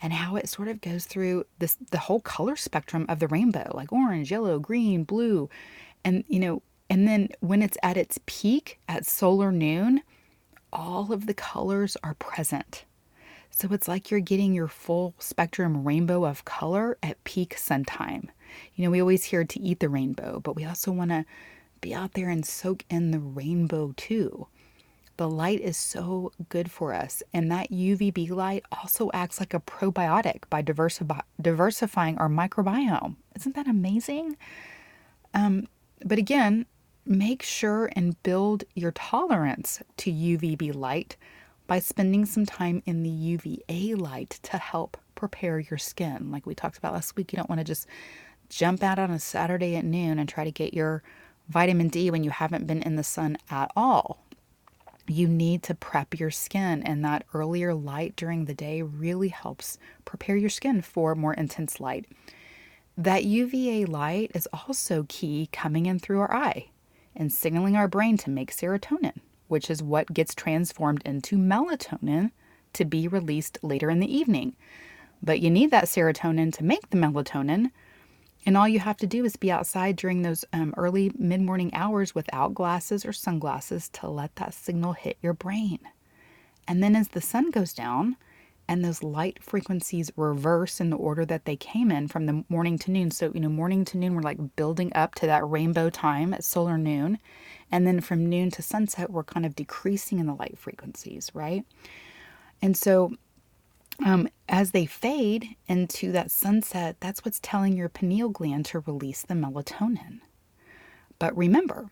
and 0.00 0.14
how 0.14 0.36
it 0.36 0.48
sort 0.48 0.68
of 0.68 0.80
goes 0.80 1.04
through 1.04 1.44
this 1.58 1.76
the 1.90 1.98
whole 1.98 2.20
color 2.20 2.56
spectrum 2.56 3.04
of 3.08 3.18
the 3.18 3.28
rainbow, 3.28 3.70
like 3.74 3.92
orange, 3.92 4.30
yellow, 4.30 4.58
green, 4.58 5.04
blue. 5.04 5.50
And 6.04 6.24
you 6.26 6.40
know, 6.40 6.62
and 6.88 7.06
then 7.06 7.28
when 7.40 7.62
it's 7.62 7.76
at 7.82 7.98
its 7.98 8.18
peak 8.24 8.78
at 8.88 9.04
solar 9.04 9.52
noon, 9.52 10.02
all 10.72 11.12
of 11.12 11.26
the 11.26 11.34
colors 11.34 11.98
are 12.02 12.14
present. 12.14 12.86
So 13.50 13.68
it's 13.72 13.88
like 13.88 14.10
you're 14.10 14.20
getting 14.20 14.54
your 14.54 14.68
full 14.68 15.14
spectrum 15.18 15.84
rainbow 15.84 16.24
of 16.24 16.44
color 16.44 16.98
at 17.02 17.22
peak 17.24 17.56
sun 17.58 17.84
time. 17.84 18.30
You 18.74 18.84
know, 18.84 18.90
we 18.90 19.00
always 19.00 19.24
hear 19.24 19.44
to 19.44 19.60
eat 19.60 19.80
the 19.80 19.88
rainbow, 19.88 20.40
but 20.40 20.56
we 20.56 20.64
also 20.64 20.92
want 20.92 21.10
to 21.10 21.24
be 21.86 21.94
out 21.94 22.14
there 22.14 22.28
and 22.28 22.44
soak 22.44 22.84
in 22.90 23.12
the 23.12 23.20
rainbow 23.20 23.94
too. 23.96 24.48
The 25.18 25.28
light 25.28 25.60
is 25.60 25.76
so 25.76 26.32
good 26.48 26.68
for 26.68 26.92
us, 26.92 27.22
and 27.32 27.48
that 27.52 27.70
UVB 27.70 28.28
light 28.30 28.64
also 28.72 29.08
acts 29.14 29.38
like 29.38 29.54
a 29.54 29.60
probiotic 29.60 30.50
by 30.50 30.62
diversify, 30.62 31.20
diversifying 31.40 32.18
our 32.18 32.28
microbiome. 32.28 33.14
Isn't 33.36 33.54
that 33.54 33.68
amazing? 33.68 34.36
Um, 35.32 35.68
but 36.04 36.18
again, 36.18 36.66
make 37.06 37.44
sure 37.44 37.88
and 37.94 38.20
build 38.24 38.64
your 38.74 38.90
tolerance 38.90 39.80
to 39.98 40.10
UVB 40.10 40.74
light 40.74 41.16
by 41.68 41.78
spending 41.78 42.26
some 42.26 42.46
time 42.46 42.82
in 42.84 43.04
the 43.04 43.08
UVA 43.08 43.94
light 43.94 44.40
to 44.42 44.58
help 44.58 44.96
prepare 45.14 45.60
your 45.60 45.78
skin. 45.78 46.32
Like 46.32 46.46
we 46.46 46.54
talked 46.56 46.78
about 46.78 46.94
last 46.94 47.14
week, 47.14 47.32
you 47.32 47.36
don't 47.36 47.48
want 47.48 47.60
to 47.60 47.64
just 47.64 47.86
jump 48.48 48.82
out 48.82 48.98
on 48.98 49.12
a 49.12 49.20
Saturday 49.20 49.76
at 49.76 49.84
noon 49.84 50.18
and 50.18 50.28
try 50.28 50.42
to 50.42 50.50
get 50.50 50.74
your 50.74 51.04
vitamin 51.48 51.88
D 51.88 52.10
when 52.10 52.24
you 52.24 52.30
haven't 52.30 52.66
been 52.66 52.82
in 52.82 52.96
the 52.96 53.04
sun 53.04 53.36
at 53.50 53.70
all. 53.76 54.24
You 55.08 55.28
need 55.28 55.62
to 55.64 55.74
prep 55.74 56.18
your 56.18 56.32
skin, 56.32 56.82
and 56.82 57.04
that 57.04 57.24
earlier 57.32 57.74
light 57.74 58.16
during 58.16 58.44
the 58.44 58.54
day 58.54 58.82
really 58.82 59.28
helps 59.28 59.78
prepare 60.04 60.36
your 60.36 60.50
skin 60.50 60.82
for 60.82 61.14
more 61.14 61.34
intense 61.34 61.78
light. 61.78 62.06
That 62.98 63.24
UVA 63.24 63.84
light 63.84 64.32
is 64.34 64.48
also 64.52 65.06
key 65.08 65.48
coming 65.52 65.86
in 65.86 65.98
through 65.98 66.20
our 66.20 66.34
eye 66.34 66.70
and 67.14 67.32
signaling 67.32 67.76
our 67.76 67.88
brain 67.88 68.16
to 68.18 68.30
make 68.30 68.52
serotonin, 68.52 69.20
which 69.48 69.70
is 69.70 69.82
what 69.82 70.12
gets 70.12 70.34
transformed 70.34 71.02
into 71.04 71.36
melatonin 71.36 72.30
to 72.72 72.84
be 72.84 73.06
released 73.06 73.58
later 73.62 73.90
in 73.90 74.00
the 74.00 74.14
evening. 74.14 74.56
But 75.22 75.40
you 75.40 75.50
need 75.50 75.70
that 75.70 75.84
serotonin 75.84 76.52
to 76.54 76.64
make 76.64 76.90
the 76.90 76.98
melatonin, 76.98 77.70
and 78.46 78.56
all 78.56 78.68
you 78.68 78.78
have 78.78 78.96
to 78.98 79.06
do 79.08 79.24
is 79.24 79.34
be 79.34 79.50
outside 79.50 79.96
during 79.96 80.22
those 80.22 80.44
um, 80.52 80.72
early 80.76 81.10
mid 81.18 81.40
morning 81.40 81.74
hours 81.74 82.14
without 82.14 82.54
glasses 82.54 83.04
or 83.04 83.12
sunglasses 83.12 83.88
to 83.90 84.08
let 84.08 84.36
that 84.36 84.54
signal 84.54 84.92
hit 84.92 85.18
your 85.20 85.34
brain. 85.34 85.80
And 86.68 86.82
then 86.82 86.94
as 86.94 87.08
the 87.08 87.20
sun 87.20 87.50
goes 87.50 87.72
down 87.72 88.16
and 88.68 88.84
those 88.84 89.02
light 89.02 89.42
frequencies 89.42 90.12
reverse 90.16 90.80
in 90.80 90.90
the 90.90 90.96
order 90.96 91.24
that 91.24 91.44
they 91.44 91.56
came 91.56 91.90
in 91.90 92.06
from 92.08 92.26
the 92.26 92.44
morning 92.48 92.78
to 92.78 92.90
noon. 92.92 93.10
So, 93.10 93.32
you 93.34 93.40
know, 93.40 93.48
morning 93.48 93.84
to 93.86 93.98
noon, 93.98 94.14
we're 94.14 94.22
like 94.22 94.56
building 94.56 94.92
up 94.94 95.16
to 95.16 95.26
that 95.26 95.48
rainbow 95.48 95.90
time 95.90 96.32
at 96.32 96.44
solar 96.44 96.78
noon. 96.78 97.18
And 97.70 97.86
then 97.86 98.00
from 98.00 98.28
noon 98.28 98.50
to 98.52 98.62
sunset, 98.62 99.10
we're 99.10 99.24
kind 99.24 99.44
of 99.44 99.56
decreasing 99.56 100.20
in 100.20 100.26
the 100.26 100.34
light 100.34 100.56
frequencies, 100.56 101.30
right? 101.34 101.64
And 102.62 102.76
so 102.76 103.12
um, 104.04 104.28
as 104.48 104.70
they 104.70 104.86
fade 104.86 105.56
into 105.66 106.12
that 106.12 106.30
sunset, 106.30 106.96
that's 107.00 107.24
what's 107.24 107.40
telling 107.40 107.76
your 107.76 107.88
pineal 107.88 108.28
gland 108.28 108.66
to 108.66 108.80
release 108.80 109.22
the 109.22 109.34
melatonin. 109.34 110.20
But 111.18 111.36
remember, 111.36 111.90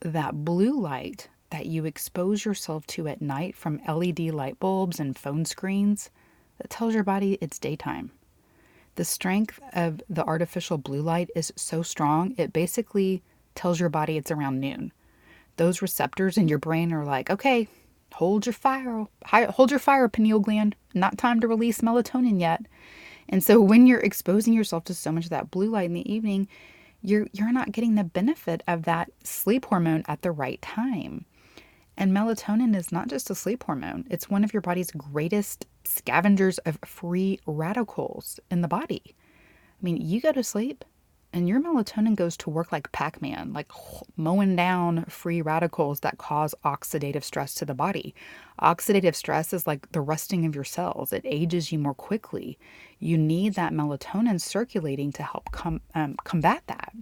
that 0.00 0.44
blue 0.44 0.80
light 0.80 1.28
that 1.50 1.66
you 1.66 1.84
expose 1.84 2.44
yourself 2.44 2.86
to 2.86 3.08
at 3.08 3.20
night 3.20 3.54
from 3.56 3.80
LED 3.86 4.20
light 4.20 4.58
bulbs 4.58 4.98
and 4.98 5.16
phone 5.16 5.44
screens, 5.44 6.10
that 6.58 6.70
tells 6.70 6.94
your 6.94 7.04
body 7.04 7.38
it's 7.40 7.58
daytime. 7.58 8.10
The 8.94 9.04
strength 9.04 9.58
of 9.72 10.02
the 10.08 10.24
artificial 10.24 10.78
blue 10.78 11.02
light 11.02 11.30
is 11.34 11.52
so 11.56 11.82
strong, 11.82 12.34
it 12.38 12.52
basically 12.52 13.22
tells 13.54 13.80
your 13.80 13.88
body 13.88 14.16
it's 14.16 14.30
around 14.30 14.60
noon. 14.60 14.92
Those 15.56 15.82
receptors 15.82 16.38
in 16.38 16.48
your 16.48 16.58
brain 16.58 16.92
are 16.92 17.04
like, 17.04 17.30
okay, 17.30 17.68
hold 18.14 18.46
your 18.46 18.52
fire, 18.52 19.06
hold 19.26 19.70
your 19.70 19.80
fire, 19.80 20.08
pineal 20.08 20.40
gland. 20.40 20.76
Not 20.94 21.18
time 21.18 21.40
to 21.40 21.48
release 21.48 21.80
melatonin 21.80 22.40
yet. 22.40 22.66
And 23.28 23.42
so 23.42 23.60
when 23.60 23.86
you're 23.86 24.00
exposing 24.00 24.52
yourself 24.52 24.84
to 24.84 24.94
so 24.94 25.12
much 25.12 25.24
of 25.24 25.30
that 25.30 25.50
blue 25.50 25.70
light 25.70 25.86
in 25.86 25.94
the 25.94 26.12
evening, 26.12 26.48
you're 27.00 27.26
you're 27.32 27.52
not 27.52 27.72
getting 27.72 27.94
the 27.94 28.04
benefit 28.04 28.62
of 28.68 28.84
that 28.84 29.10
sleep 29.24 29.64
hormone 29.66 30.04
at 30.06 30.22
the 30.22 30.30
right 30.30 30.60
time. 30.62 31.24
And 31.96 32.12
melatonin 32.12 32.74
is 32.76 32.92
not 32.92 33.08
just 33.08 33.30
a 33.30 33.34
sleep 33.34 33.64
hormone, 33.64 34.06
it's 34.10 34.30
one 34.30 34.44
of 34.44 34.52
your 34.52 34.62
body's 34.62 34.90
greatest 34.90 35.66
scavengers 35.84 36.58
of 36.58 36.78
free 36.84 37.40
radicals 37.46 38.40
in 38.50 38.62
the 38.62 38.68
body. 38.68 39.02
I 39.06 39.84
mean, 39.84 39.96
you 39.96 40.20
go 40.20 40.32
to 40.32 40.44
sleep 40.44 40.84
and 41.32 41.48
your 41.48 41.60
melatonin 41.60 42.14
goes 42.14 42.36
to 42.38 42.50
work 42.50 42.72
like 42.72 42.92
Pac 42.92 43.22
Man, 43.22 43.52
like 43.52 43.70
mowing 44.16 44.54
down 44.56 45.04
free 45.06 45.40
radicals 45.40 46.00
that 46.00 46.18
cause 46.18 46.54
oxidative 46.64 47.24
stress 47.24 47.54
to 47.54 47.64
the 47.64 47.74
body. 47.74 48.14
Oxidative 48.60 49.14
stress 49.14 49.52
is 49.52 49.66
like 49.66 49.90
the 49.92 50.00
rusting 50.00 50.44
of 50.44 50.54
your 50.54 50.64
cells, 50.64 51.12
it 51.12 51.22
ages 51.24 51.72
you 51.72 51.78
more 51.78 51.94
quickly. 51.94 52.58
You 52.98 53.16
need 53.16 53.54
that 53.54 53.72
melatonin 53.72 54.40
circulating 54.40 55.12
to 55.12 55.22
help 55.22 55.50
com- 55.52 55.80
um, 55.94 56.16
combat 56.24 56.62
that. 56.66 56.92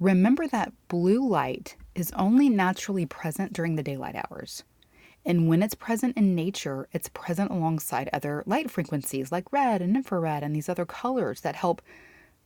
Remember 0.00 0.46
that 0.48 0.72
blue 0.88 1.26
light 1.26 1.76
is 1.94 2.12
only 2.12 2.48
naturally 2.48 3.06
present 3.06 3.52
during 3.52 3.76
the 3.76 3.82
daylight 3.82 4.16
hours. 4.16 4.64
And 5.26 5.48
when 5.48 5.62
it's 5.62 5.74
present 5.74 6.16
in 6.16 6.34
nature, 6.34 6.88
it's 6.92 7.08
present 7.08 7.50
alongside 7.50 8.10
other 8.12 8.42
light 8.46 8.70
frequencies 8.70 9.32
like 9.32 9.52
red 9.52 9.80
and 9.80 9.96
infrared 9.96 10.42
and 10.42 10.54
these 10.54 10.68
other 10.68 10.84
colors 10.84 11.40
that 11.40 11.56
help 11.56 11.80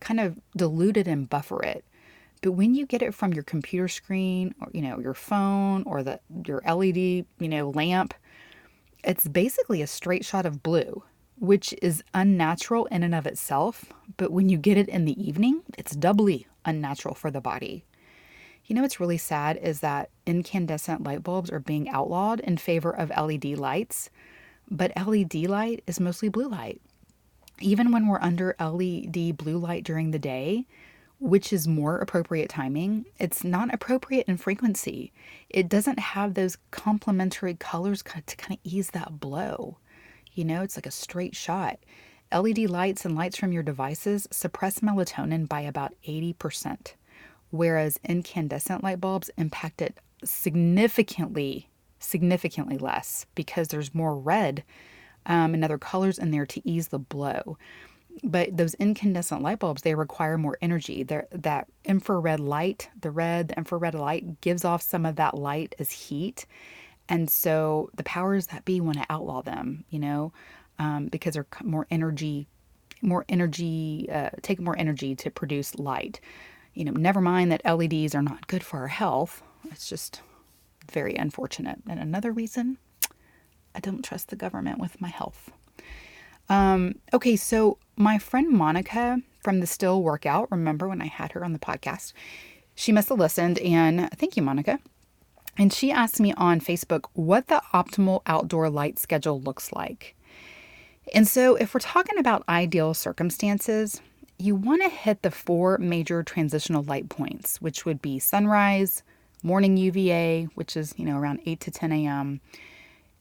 kind 0.01 0.21
of 0.21 0.39
dilute 0.57 0.97
it 0.97 1.09
and 1.09 1.29
buffer 1.29 1.63
it. 1.63 1.85
But 2.43 2.53
when 2.53 2.75
you 2.75 2.87
get 2.87 3.03
it 3.03 3.15
from 3.15 3.33
your 3.33 3.43
computer 3.43 3.89
screen 3.89 4.55
or 4.61 4.69
you 4.73 4.83
know 4.83 4.99
your 5.01 5.15
phone 5.15 5.83
or 5.85 6.03
the 6.03 6.21
your 6.47 6.63
LED, 6.67 6.97
you 6.97 7.27
know, 7.41 7.71
lamp, 7.71 8.15
it's 9.05 9.27
basically 9.27 9.83
a 9.83 9.87
straight 9.87 10.25
shot 10.25 10.47
of 10.47 10.63
blue, 10.63 11.03
which 11.39 11.75
is 11.83 12.03
unnatural 12.15 12.87
in 12.87 13.03
and 13.03 13.15
of 13.15 13.27
itself, 13.27 13.87
but 14.17 14.33
when 14.33 14.49
you 14.49 14.59
get 14.59 14.77
it 14.77 14.89
in 14.89 15.05
the 15.05 15.21
evening, 15.21 15.63
it's 15.77 15.95
doubly 15.97 16.47
unnatural 16.65 17.15
for 17.15 17.31
the 17.31 17.41
body. 17.41 17.85
You 18.67 18.75
know 18.75 18.83
what's 18.83 19.01
really 19.01 19.19
sad 19.19 19.57
is 19.57 19.81
that 19.81 20.11
incandescent 20.27 21.03
light 21.03 21.23
bulbs 21.23 21.51
are 21.51 21.61
being 21.61 21.89
outlawed 21.89 22.41
in 22.41 22.59
favor 22.59 22.91
of 22.91 23.11
LED 23.11 23.57
lights, 23.57 24.11
but 24.71 24.93
LED 24.97 25.35
light 25.49 25.83
is 25.87 26.01
mostly 26.01 26.29
blue 26.29 26.49
light. 26.49 26.83
Even 27.61 27.91
when 27.91 28.07
we're 28.07 28.21
under 28.21 28.55
LED 28.61 29.37
blue 29.37 29.59
light 29.59 29.85
during 29.85 30.11
the 30.11 30.19
day, 30.19 30.67
which 31.21 31.53
is 31.53 31.67
more 31.67 31.99
appropriate 31.99 32.49
timing, 32.49 33.07
it's 33.19 33.43
not 33.43 33.75
appropriate 33.75 34.29
in 34.29 34.37
frequency. 34.37 35.13
It 35.49 35.69
doesn't 35.69 35.99
have 35.99 36.35
those 36.35 36.59
complementary 36.71 37.55
colors 37.55 38.03
to 38.03 38.37
kind 38.37 38.53
of 38.53 38.59
ease 38.63 38.91
that 38.91 39.19
blow. 39.19 39.79
You 40.33 40.45
know, 40.45 40.63
it's 40.63 40.77
like 40.77 40.87
a 40.87 40.93
straight 40.93 41.35
shot. 41.35 41.79
LED 42.33 42.59
lights 42.71 43.05
and 43.05 43.17
lights 43.17 43.37
from 43.37 43.53
your 43.53 43.63
devices 43.63 44.29
suppress 44.31 44.81
melatonin 44.81 45.49
by 45.49 45.63
about 45.63 45.95
80% 46.07 46.95
whereas 47.51 47.99
incandescent 48.05 48.83
light 48.83 49.01
bulbs 49.01 49.31
impact 49.37 49.83
it 49.83 49.99
significantly, 50.25 51.69
significantly 51.99 52.79
less 52.79 53.27
because 53.35 53.69
there's 53.69 53.95
more 53.95 54.17
red 54.17 54.65
um, 55.29 55.55
and 55.55 55.65
other 55.65 55.79
colors 55.79 56.19
in 56.19 56.31
there 56.31 56.47
to 56.47 56.69
ease 56.69 56.89
the 56.89 56.99
blow. 56.99 57.57
But 58.25 58.57
those 58.57 58.75
incandescent 58.75 59.43
light 59.43 59.61
bulbs, 59.61 59.83
they 59.83 59.95
require 59.95 60.37
more 60.37 60.59
energy. 60.61 61.05
They're, 61.05 61.29
that 61.31 61.69
infrared 61.85 62.41
light, 62.41 62.91
the 63.01 63.13
red, 63.13 63.49
the 63.49 63.57
infrared 63.57 63.95
light 63.95 64.41
gives 64.41 64.65
off 64.65 64.83
some 64.83 65.07
of 65.07 65.17
that 65.17 65.35
light 65.39 65.77
as 65.79 65.93
heat. 65.93 66.45
And 67.09 67.31
so 67.31 67.91
the 67.95 68.03
powers 68.03 68.49
that 68.49 68.65
be 68.65 68.81
want 68.81 68.99
to 68.99 69.07
outlaw 69.09 69.43
them, 69.43 69.85
you 69.91 70.01
know, 70.01 70.33
um, 70.81 71.07
because 71.07 71.35
they're 71.35 71.47
more 71.63 71.87
energy, 71.91 72.49
more 73.03 73.25
energy, 73.29 74.09
uh, 74.13 74.31
take 74.43 74.61
more 74.61 74.77
energy 74.77 75.15
to 75.15 75.31
produce 75.31 75.79
light 75.79 76.21
you 76.79 76.85
know, 76.85 76.93
never 76.93 77.21
mind 77.21 77.51
that 77.51 77.65
LEDs 77.65 78.15
are 78.15 78.23
not 78.23 78.47
good 78.47 78.63
for 78.63 78.79
our 78.79 78.87
health. 78.87 79.43
It's 79.73 79.89
just 79.89 80.23
very 80.93 81.17
unfortunate. 81.17 81.81
And 81.89 81.99
another 81.99 82.31
reason 82.31 82.79
I 83.75 83.81
don't 83.81 84.05
trust 84.05 84.29
the 84.29 84.37
government 84.37 84.79
with 84.79 85.01
my 85.01 85.09
health. 85.09 85.51
Um, 86.49 86.97
okay, 87.13 87.37
so 87.37 87.79
my 87.97 88.19
friend 88.19 88.51
Monica 88.51 89.21
from 89.43 89.61
the 89.61 89.67
Still 89.67 90.03
Workout, 90.03 90.51
remember 90.51 90.89
when 90.89 91.03
I 91.03 91.07
had 91.07 91.33
her 91.33 91.45
on 91.45 91.53
the 91.53 91.59
podcast? 91.59 92.13
She 92.75 92.93
must 92.93 93.09
have 93.09 93.19
listened, 93.19 93.59
and 93.59 94.11
thank 94.13 94.37
you, 94.37 94.43
Monica. 94.43 94.79
And 95.59 95.73
she 95.73 95.91
asked 95.91 96.21
me 96.21 96.33
on 96.35 96.61
Facebook 96.61 97.07
what 97.15 97.49
the 97.49 97.63
optimal 97.75 98.23
outdoor 98.27 98.71
light 98.71 98.99
schedule 98.99 99.41
looks 99.41 99.73
like. 99.73 100.15
And 101.13 101.27
so, 101.27 101.57
if 101.57 101.75
we're 101.75 101.81
talking 101.81 102.19
about 102.19 102.45
ideal 102.49 102.95
circumstances, 102.95 104.01
you 104.39 104.55
want 104.55 104.83
to 104.83 104.89
hit 104.89 105.23
the 105.23 105.31
four 105.31 105.79
major 105.79 106.23
transitional 106.23 106.85
light 106.85 107.09
points, 107.09 107.61
which 107.61 107.85
would 107.85 108.01
be 108.01 108.19
sunrise, 108.19 109.03
morning 109.43 109.77
UVA, 109.77 110.45
which 110.55 110.77
is, 110.77 110.95
you 110.97 111.05
know, 111.05 111.19
around 111.19 111.41
8 111.45 111.61
to 111.61 111.71
10 111.71 111.93
a.m., 111.93 112.41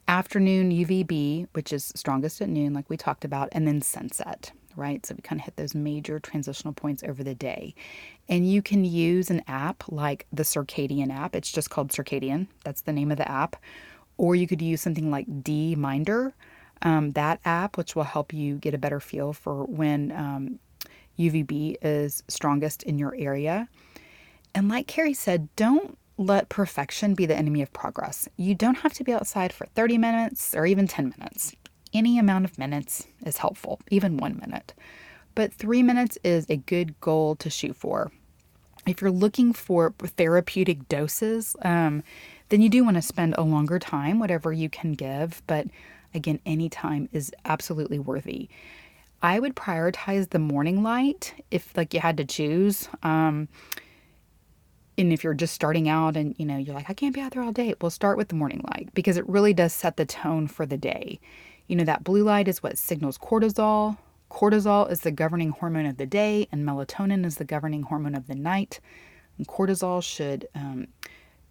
afternoon 0.08 0.72
UVB, 0.72 1.48
which 1.54 1.74
is 1.74 1.92
strongest 1.96 2.42
at 2.42 2.50
noon, 2.50 2.74
like 2.74 2.90
we 2.90 2.98
talked 2.98 3.26
about, 3.26 3.50
and 3.52 3.68
then 3.68 3.82
sunset, 3.82 4.52
right? 4.76 5.06
So 5.06 5.16
we 5.16 5.22
kind 5.22 5.42
of 5.42 5.46
hit 5.46 5.56
those 5.58 5.76
major 5.76 6.20
transitional 6.20 6.74
points 6.74 7.04
over 7.04 7.24
the 7.24 7.36
day. 7.36 7.76
And 8.30 8.50
you 8.50 8.62
can 8.62 8.86
use 8.86 9.30
an 9.30 9.42
app 9.48 9.84
like 9.90 10.26
the 10.32 10.44
Circadian 10.44 11.12
app. 11.12 11.36
It's 11.36 11.52
just 11.52 11.70
called 11.70 11.90
Circadian, 11.90 12.48
that's 12.64 12.82
the 12.82 12.94
name 12.94 13.12
of 13.12 13.18
the 13.18 13.30
app. 13.30 13.56
Or 14.18 14.36
you 14.36 14.48
could 14.48 14.62
use 14.62 14.82
something 14.82 15.12
like 15.12 15.28
DMinder, 15.28 16.34
um, 16.82 17.12
that 17.12 17.40
app, 17.46 17.78
which 17.78 17.96
will 17.96 18.04
help 18.04 18.34
you 18.34 18.56
get 18.56 18.74
a 18.74 18.80
better 18.80 19.00
feel 19.00 19.34
for 19.34 19.66
when 19.66 20.12
um, 20.12 20.60
UVB 21.20 21.78
is 21.82 22.24
strongest 22.28 22.84
in 22.84 22.98
your 22.98 23.16
area. 23.18 23.68
And 24.56 24.70
like 24.70 24.88
Carrie 24.88 25.14
said, 25.14 25.50
don't 25.56 25.98
let 26.18 26.50
perfection 26.50 27.14
be 27.14 27.26
the 27.26 27.36
enemy 27.36 27.62
of 27.62 27.72
progress. 27.74 28.28
You 28.38 28.56
don't 28.56 28.80
have 28.80 28.94
to 28.94 29.04
be 29.04 29.14
outside 29.14 29.54
for 29.54 29.66
30 29.68 29.98
minutes 29.98 30.56
or 30.56 30.66
even 30.66 30.88
10 30.88 31.14
minutes. 31.18 31.56
Any 31.94 32.18
amount 32.18 32.46
of 32.46 32.58
minutes 32.58 33.08
is 33.26 33.38
helpful, 33.38 33.80
even 33.90 34.18
one 34.18 34.38
minute. 34.40 34.74
But 35.36 35.54
three 35.54 35.84
minutes 35.84 36.18
is 36.24 36.48
a 36.50 36.58
good 36.58 37.00
goal 37.00 37.36
to 37.38 37.50
shoot 37.50 37.76
for. 37.76 38.12
If 38.88 39.02
you're 39.02 39.12
looking 39.12 39.54
for 39.54 39.94
therapeutic 40.00 40.90
doses, 40.90 41.56
um, 41.62 42.04
then 42.50 42.62
you 42.62 42.70
do 42.70 42.84
want 42.84 42.96
to 42.96 43.02
spend 43.02 43.36
a 43.38 43.44
longer 43.44 43.80
time, 43.80 44.20
whatever 44.20 44.52
you 44.52 44.70
can 44.70 44.94
give. 44.94 45.44
But 45.46 45.68
again, 46.14 46.40
any 46.46 46.70
time 46.70 47.10
is 47.12 47.32
absolutely 47.46 48.00
worthy. 48.00 48.50
I 49.22 49.40
would 49.40 49.56
prioritize 49.56 50.30
the 50.30 50.40
morning 50.40 50.84
light 50.84 51.34
if 51.52 51.76
like 51.76 51.94
you 51.94 52.00
had 52.00 52.18
to 52.18 52.26
choose. 52.26 52.88
Um, 53.04 53.48
and 54.98 55.14
if 55.14 55.24
you're 55.24 55.34
just 55.34 55.54
starting 55.54 55.88
out 55.88 56.18
and 56.18 56.36
you 56.38 56.46
know 56.46 56.58
you're 56.58 56.76
like 56.76 56.90
I 56.90 56.94
can't 56.94 57.14
be 57.14 57.22
out 57.22 57.32
there 57.34 57.44
all 57.44 57.52
day, 57.52 57.74
well 57.82 57.90
start 57.90 58.18
with 58.18 58.30
the 58.30 58.36
morning 58.36 58.64
light 58.72 58.90
because 58.94 59.18
it 59.18 59.28
really 59.28 59.54
does 59.54 59.74
set 59.74 59.98
the 59.98 60.06
tone 60.06 60.48
for 60.48 60.66
the 60.66 60.78
day. 60.78 61.20
You 61.68 61.76
know 61.76 61.84
that 61.84 62.04
blue 62.04 62.24
light 62.24 62.48
is 62.48 62.64
what 62.64 62.78
signals 62.78 63.18
cortisol. 63.18 63.98
Cortisol 64.30 64.92
is 64.92 65.02
the 65.02 65.12
governing 65.12 65.52
hormone 65.52 65.86
of 65.86 65.98
the 65.98 66.06
day, 66.06 66.48
and 66.52 66.68
melatonin 66.68 67.26
is 67.26 67.38
the 67.38 67.46
governing 67.46 67.84
hormone 67.84 68.16
of 68.16 68.28
the 68.28 68.36
night. 68.36 68.80
And 69.38 69.48
cortisol 69.48 70.04
should 70.04 70.48
um, 70.54 70.88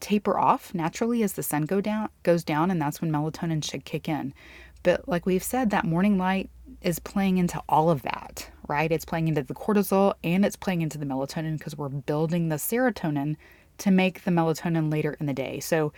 taper 0.01 0.39
off 0.39 0.75
naturally 0.75 1.23
as 1.23 1.35
the 1.35 1.43
sun 1.43 1.63
go 1.63 1.81
down 1.81 2.09
goes 2.23 2.45
down, 2.45 2.71
and 2.71 2.81
that's 2.81 3.01
when 3.01 3.11
melatonin 3.11 3.65
should 3.65 3.85
kick 3.85 4.09
in. 4.09 4.35
But 4.83 5.09
like 5.09 5.27
we've 5.27 5.43
said, 5.43 5.71
that 5.71 5.85
morning 5.85 6.19
light 6.19 6.51
is 6.83 6.99
playing 6.99 7.39
into 7.39 7.61
all 7.69 7.91
of 7.91 8.03
that, 8.03 8.51
right? 8.69 8.91
It's 8.91 9.05
playing 9.05 9.29
into 9.29 9.43
the 9.43 9.55
cortisol 9.55 10.15
and 10.25 10.45
it's 10.45 10.57
playing 10.57 10.83
into 10.83 10.99
the 10.99 11.07
melatonin 11.07 11.59
because 11.59 11.77
we're 11.77 11.89
building 11.89 12.49
the 12.49 12.57
serotonin 12.57 13.37
to 13.79 13.91
make 13.91 14.25
the 14.25 14.31
melatonin 14.31 14.91
later 14.91 15.17
in 15.21 15.27
the 15.27 15.35
day. 15.35 15.61
So 15.61 15.93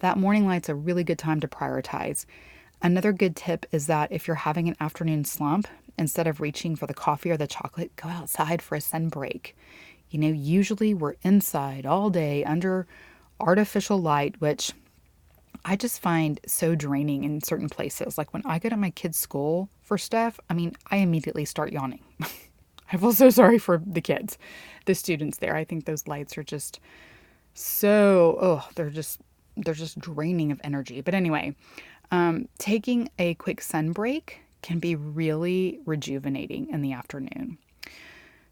that 0.00 0.18
morning 0.18 0.46
light's 0.46 0.68
a 0.68 0.74
really 0.74 1.04
good 1.04 1.18
time 1.18 1.40
to 1.40 1.48
prioritize. 1.48 2.26
Another 2.82 3.12
good 3.12 3.34
tip 3.34 3.66
is 3.72 3.86
that 3.86 4.12
if 4.12 4.26
you're 4.26 4.36
having 4.36 4.68
an 4.68 4.76
afternoon 4.80 5.24
slump, 5.24 5.66
instead 5.98 6.26
of 6.26 6.40
reaching 6.40 6.76
for 6.76 6.86
the 6.86 6.94
coffee 6.94 7.30
or 7.30 7.36
the 7.36 7.46
chocolate, 7.46 7.94
go 7.96 8.08
outside 8.08 8.60
for 8.60 8.74
a 8.74 8.80
sun 8.80 9.08
break. 9.08 9.56
You 10.10 10.18
know, 10.18 10.28
usually 10.28 10.94
we're 10.94 11.14
inside 11.22 11.86
all 11.86 12.10
day 12.10 12.44
under 12.44 12.86
artificial 13.40 14.00
light, 14.00 14.40
which 14.40 14.72
I 15.64 15.76
just 15.76 16.00
find 16.00 16.40
so 16.46 16.74
draining 16.74 17.24
in 17.24 17.42
certain 17.42 17.68
places. 17.68 18.18
Like 18.18 18.32
when 18.34 18.42
I 18.44 18.58
go 18.58 18.68
to 18.68 18.76
my 18.76 18.90
kids' 18.90 19.18
school 19.18 19.70
for 19.82 19.96
stuff, 19.96 20.38
I 20.50 20.54
mean, 20.54 20.76
I 20.90 20.96
immediately 20.98 21.44
start 21.44 21.72
yawning. 21.72 22.02
I 22.92 22.96
feel 22.98 23.12
so 23.12 23.30
sorry 23.30 23.58
for 23.58 23.82
the 23.84 24.02
kids, 24.02 24.36
the 24.84 24.94
students 24.94 25.38
there. 25.38 25.56
I 25.56 25.64
think 25.64 25.84
those 25.84 26.06
lights 26.06 26.36
are 26.36 26.42
just 26.42 26.80
so, 27.54 28.38
oh, 28.40 28.68
they're 28.74 28.90
just, 28.90 29.20
they're 29.56 29.74
just 29.74 29.98
draining 29.98 30.52
of 30.52 30.60
energy. 30.62 31.00
But 31.00 31.14
anyway, 31.14 31.56
um, 32.10 32.48
taking 32.58 33.08
a 33.18 33.34
quick 33.34 33.62
sun 33.62 33.92
break 33.92 34.40
can 34.62 34.78
be 34.78 34.94
really 34.96 35.80
rejuvenating 35.86 36.68
in 36.70 36.82
the 36.82 36.92
afternoon. 36.92 37.58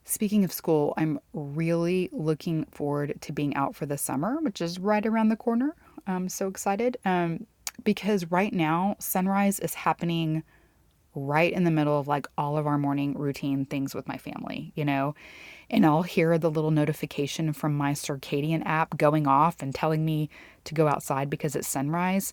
Speaking 0.04 0.45
of 0.45 0.52
school, 0.52 0.95
I'm 0.97 1.21
really 1.33 2.09
looking 2.12 2.64
forward 2.66 3.21
to 3.21 3.33
being 3.33 3.54
out 3.54 3.76
for 3.76 3.87
the 3.87 3.99
summer, 3.99 4.38
which 4.40 4.61
is 4.61 4.78
right 4.78 5.04
around 5.04 5.28
the 5.28 5.37
corner. 5.37 5.75
I'm 6.06 6.28
so 6.28 6.49
excited 6.49 6.97
um, 7.04 7.47
because 7.85 8.30
right 8.30 8.52
now, 8.52 8.97
sunrise 8.99 9.61
is 9.61 9.75
happening 9.75 10.42
right 11.14 11.52
in 11.52 11.64
the 11.64 11.71
middle 11.71 11.99
of 11.99 12.09
like 12.09 12.26
all 12.38 12.56
of 12.56 12.66
our 12.66 12.78
morning 12.78 13.14
routine 13.18 13.64
things 13.64 13.94
with 13.94 14.09
my 14.09 14.16
family, 14.16 14.73
you 14.75 14.85
know? 14.85 15.14
And 15.71 15.85
I'll 15.85 16.02
hear 16.02 16.38
the 16.38 16.50
little 16.50 16.71
notification 16.71 17.52
from 17.52 17.76
my 17.76 17.92
circadian 17.92 18.62
app 18.64 18.97
going 18.97 19.26
off 19.26 19.56
and 19.61 19.75
telling 19.75 20.04
me 20.04 20.30
to 20.64 20.75
go 20.75 20.88
outside 20.88 21.30
because 21.30 21.54
it's 21.54 21.68
sunrise. 21.68 22.32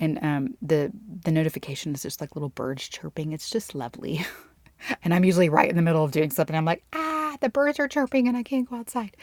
And 0.00 0.18
um, 0.22 0.54
the 0.62 0.92
the 1.24 1.32
notification 1.32 1.94
is 1.94 2.02
just 2.02 2.20
like 2.20 2.36
little 2.36 2.50
birds 2.50 2.88
chirping. 2.88 3.32
It's 3.32 3.50
just 3.50 3.74
lovely. 3.74 4.24
and 5.02 5.12
I'm 5.12 5.24
usually 5.24 5.48
right 5.48 5.68
in 5.68 5.76
the 5.76 5.82
middle 5.82 6.04
of 6.04 6.12
doing 6.12 6.30
something. 6.30 6.54
I'm 6.54 6.64
like, 6.64 6.84
ah, 6.92 7.07
the 7.40 7.48
birds 7.48 7.78
are 7.78 7.88
chirping 7.88 8.28
and 8.28 8.36
I 8.36 8.42
can't 8.42 8.68
go 8.68 8.76
outside. 8.76 9.16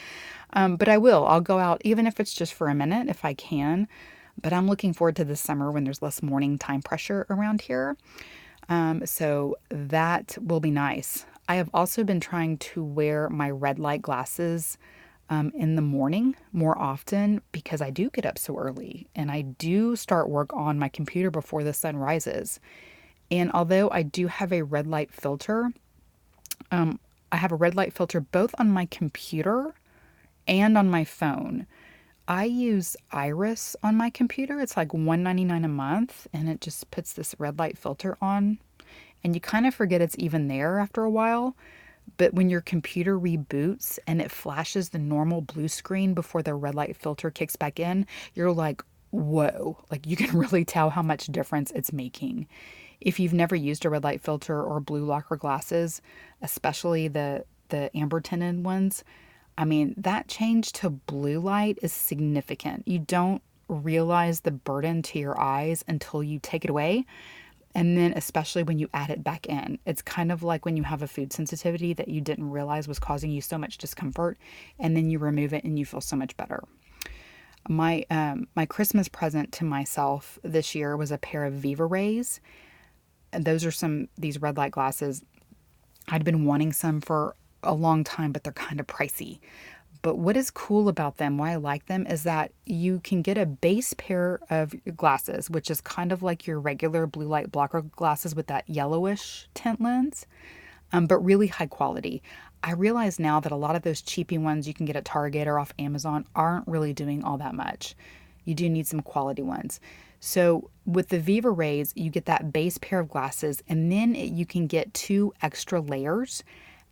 Um, 0.53 0.75
but 0.77 0.89
I 0.89 0.97
will. 0.97 1.25
I'll 1.25 1.41
go 1.41 1.59
out 1.59 1.81
even 1.83 2.07
if 2.07 2.19
it's 2.19 2.33
just 2.33 2.53
for 2.53 2.67
a 2.67 2.75
minute 2.75 3.07
if 3.09 3.25
I 3.25 3.33
can. 3.33 3.87
But 4.41 4.53
I'm 4.53 4.67
looking 4.67 4.93
forward 4.93 5.15
to 5.17 5.25
this 5.25 5.41
summer 5.41 5.71
when 5.71 5.83
there's 5.83 6.01
less 6.01 6.21
morning 6.21 6.57
time 6.57 6.81
pressure 6.81 7.25
around 7.29 7.61
here. 7.61 7.97
Um, 8.67 9.05
so 9.05 9.57
that 9.69 10.37
will 10.41 10.59
be 10.59 10.71
nice. 10.71 11.25
I 11.47 11.55
have 11.55 11.69
also 11.73 12.03
been 12.03 12.19
trying 12.19 12.57
to 12.57 12.83
wear 12.83 13.29
my 13.29 13.49
red 13.49 13.79
light 13.79 14.01
glasses 14.01 14.77
um, 15.29 15.51
in 15.55 15.75
the 15.75 15.81
morning 15.81 16.35
more 16.51 16.77
often 16.77 17.41
because 17.51 17.81
I 17.81 17.89
do 17.89 18.09
get 18.09 18.25
up 18.25 18.37
so 18.37 18.57
early 18.57 19.07
and 19.15 19.31
I 19.31 19.41
do 19.41 19.95
start 19.95 20.29
work 20.29 20.53
on 20.53 20.79
my 20.79 20.89
computer 20.89 21.31
before 21.31 21.63
the 21.63 21.73
sun 21.73 21.97
rises. 21.97 22.59
And 23.31 23.51
although 23.51 23.89
I 23.91 24.03
do 24.03 24.27
have 24.27 24.53
a 24.53 24.63
red 24.63 24.85
light 24.85 25.11
filter, 25.11 25.71
um, 26.71 26.99
I 27.31 27.37
have 27.37 27.51
a 27.51 27.55
red 27.55 27.75
light 27.75 27.93
filter 27.93 28.21
both 28.21 28.53
on 28.57 28.69
my 28.69 28.85
computer 28.85 29.73
and 30.47 30.77
on 30.77 30.89
my 30.89 31.03
phone. 31.03 31.67
I 32.27 32.45
use 32.45 32.95
Iris 33.11 33.75
on 33.83 33.95
my 33.95 34.09
computer. 34.09 34.59
It's 34.59 34.75
like 34.75 34.89
$1.99 34.89 35.63
a 35.63 35.67
month 35.67 36.27
and 36.33 36.49
it 36.49 36.61
just 36.61 36.89
puts 36.91 37.13
this 37.13 37.35
red 37.37 37.59
light 37.59 37.77
filter 37.77 38.17
on. 38.21 38.59
And 39.23 39.35
you 39.35 39.41
kind 39.41 39.67
of 39.67 39.75
forget 39.75 40.01
it's 40.01 40.15
even 40.17 40.47
there 40.47 40.79
after 40.79 41.03
a 41.03 41.09
while. 41.09 41.55
But 42.17 42.33
when 42.33 42.49
your 42.49 42.61
computer 42.61 43.19
reboots 43.19 43.99
and 44.07 44.21
it 44.21 44.31
flashes 44.31 44.89
the 44.89 44.99
normal 44.99 45.41
blue 45.41 45.67
screen 45.67 46.13
before 46.13 46.43
the 46.43 46.53
red 46.53 46.75
light 46.75 46.95
filter 46.95 47.31
kicks 47.31 47.55
back 47.55 47.79
in, 47.79 48.05
you're 48.33 48.51
like, 48.51 48.83
whoa. 49.11 49.77
Like 49.91 50.05
you 50.05 50.15
can 50.15 50.37
really 50.37 50.65
tell 50.65 50.91
how 50.91 51.01
much 51.01 51.27
difference 51.27 51.71
it's 51.71 51.93
making. 51.93 52.47
If 53.01 53.19
you've 53.19 53.33
never 53.33 53.55
used 53.55 53.85
a 53.85 53.89
red 53.89 54.03
light 54.03 54.21
filter 54.21 54.61
or 54.61 54.79
blue 54.79 55.05
blocker 55.05 55.35
glasses, 55.35 56.01
especially 56.41 57.07
the 57.07 57.45
the 57.69 57.95
amber 57.97 58.21
tinted 58.21 58.63
ones, 58.63 59.03
I 59.57 59.65
mean, 59.65 59.95
that 59.97 60.27
change 60.27 60.71
to 60.73 60.89
blue 60.89 61.39
light 61.39 61.79
is 61.81 61.91
significant. 61.91 62.87
You 62.87 62.99
don't 62.99 63.41
realize 63.67 64.41
the 64.41 64.51
burden 64.51 65.01
to 65.01 65.19
your 65.19 65.39
eyes 65.39 65.83
until 65.87 66.21
you 66.21 66.39
take 66.39 66.63
it 66.63 66.69
away. 66.69 67.05
And 67.73 67.97
then, 67.97 68.13
especially 68.15 68.63
when 68.63 68.79
you 68.79 68.87
add 68.93 69.09
it 69.09 69.21
back 69.23 69.47
in, 69.47 69.79
it's 69.85 70.01
kind 70.01 70.31
of 70.31 70.43
like 70.43 70.63
when 70.63 70.77
you 70.77 70.83
have 70.83 71.01
a 71.01 71.07
food 71.07 71.33
sensitivity 71.33 71.93
that 71.93 72.07
you 72.07 72.21
didn't 72.21 72.49
realize 72.49 72.87
was 72.87 72.99
causing 72.99 73.31
you 73.31 73.41
so 73.41 73.57
much 73.57 73.77
discomfort, 73.77 74.37
and 74.79 74.95
then 74.95 75.09
you 75.09 75.19
remove 75.19 75.53
it 75.53 75.65
and 75.65 75.77
you 75.77 75.85
feel 75.85 75.99
so 75.99 76.15
much 76.15 76.37
better. 76.37 76.63
My 77.67 78.05
um, 78.09 78.47
my 78.55 78.65
Christmas 78.65 79.09
present 79.09 79.51
to 79.53 79.65
myself 79.65 80.39
this 80.41 80.73
year 80.73 80.95
was 80.95 81.11
a 81.11 81.17
pair 81.17 81.43
of 81.43 81.53
VivaRays, 81.55 82.39
those 83.39 83.65
are 83.65 83.71
some 83.71 84.07
these 84.17 84.41
red 84.41 84.57
light 84.57 84.71
glasses. 84.71 85.23
I'd 86.07 86.23
been 86.23 86.45
wanting 86.45 86.71
some 86.71 87.01
for 87.01 87.35
a 87.63 87.73
long 87.73 88.03
time, 88.03 88.31
but 88.31 88.43
they're 88.43 88.53
kind 88.53 88.79
of 88.79 88.87
pricey. 88.87 89.39
But 90.01 90.19
what 90.19 90.37
is 90.37 90.51
cool 90.51 90.87
about 90.87 91.17
them, 91.17 91.39
why 91.39 91.53
I 91.53 91.55
like 91.55 91.87
them, 91.87 92.05
is 92.05 92.21
that 92.23 92.51
you 92.67 92.99
can 92.99 93.23
get 93.23 93.39
a 93.39 93.45
base 93.47 93.95
pair 93.97 94.39
of 94.51 94.75
glasses, 94.95 95.49
which 95.49 95.71
is 95.71 95.81
kind 95.81 96.11
of 96.11 96.21
like 96.21 96.45
your 96.45 96.59
regular 96.59 97.07
blue 97.07 97.25
light 97.25 97.51
blocker 97.51 97.81
glasses 97.81 98.35
with 98.35 98.45
that 98.47 98.69
yellowish 98.69 99.47
tint 99.55 99.81
lens, 99.81 100.27
um, 100.93 101.07
but 101.07 101.17
really 101.25 101.47
high 101.47 101.65
quality. 101.65 102.21
I 102.63 102.73
realize 102.73 103.17
now 103.19 103.39
that 103.39 103.51
a 103.51 103.55
lot 103.55 103.75
of 103.75 103.81
those 103.81 104.01
cheapy 104.01 104.37
ones 104.37 104.67
you 104.67 104.75
can 104.75 104.85
get 104.85 104.95
at 104.95 105.05
Target 105.05 105.47
or 105.47 105.57
off 105.57 105.73
Amazon 105.79 106.25
aren't 106.35 106.67
really 106.67 106.93
doing 106.93 107.23
all 107.23 107.37
that 107.39 107.55
much. 107.55 107.95
You 108.43 108.53
do 108.53 108.69
need 108.69 108.85
some 108.85 109.01
quality 109.01 109.41
ones. 109.41 109.79
So 110.25 110.71
with 110.87 111.09
the 111.09 111.19
VivaRays, 111.19 111.93
you 111.93 112.09
get 112.09 112.25
that 112.25 112.51
base 112.51 112.79
pair 112.79 112.99
of 112.99 113.09
glasses, 113.09 113.61
and 113.67 113.91
then 113.91 114.15
you 114.15 114.43
can 114.43 114.65
get 114.65 114.91
two 114.95 115.31
extra 115.43 115.79
layers 115.79 116.43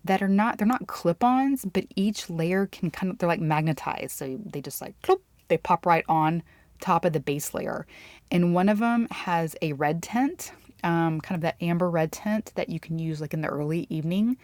that 0.05 0.21
are 0.21 0.27
not 0.27 0.59
they're 0.59 0.67
not 0.67 0.85
clip-ons, 0.85 1.65
but 1.65 1.85
each 1.95 2.29
layer 2.29 2.67
can 2.67 2.91
kind 2.91 3.11
of 3.11 3.17
they're 3.17 3.27
like 3.27 3.41
magnetized. 3.41 4.11
So 4.11 4.39
they 4.45 4.61
just 4.61 4.81
like 4.81 4.93
clop, 5.01 5.19
they 5.47 5.57
pop 5.57 5.87
right 5.87 6.05
on 6.07 6.43
top 6.79 7.05
of 7.05 7.13
the 7.13 7.19
base 7.19 7.55
layer. 7.55 7.87
And 8.29 8.53
one 8.53 8.69
of 8.69 8.77
them 8.77 9.07
has 9.09 9.55
a 9.63 9.73
red 9.73 10.03
tint, 10.03 10.51
um, 10.83 11.19
kind 11.19 11.35
of 11.35 11.41
that 11.41 11.55
amber 11.59 11.89
red 11.89 12.11
tint 12.11 12.51
that 12.53 12.69
you 12.69 12.79
can 12.79 12.99
use 12.99 13.19
like 13.19 13.33
in 13.33 13.41
the 13.41 13.47
early 13.47 13.87
evening 13.89 14.37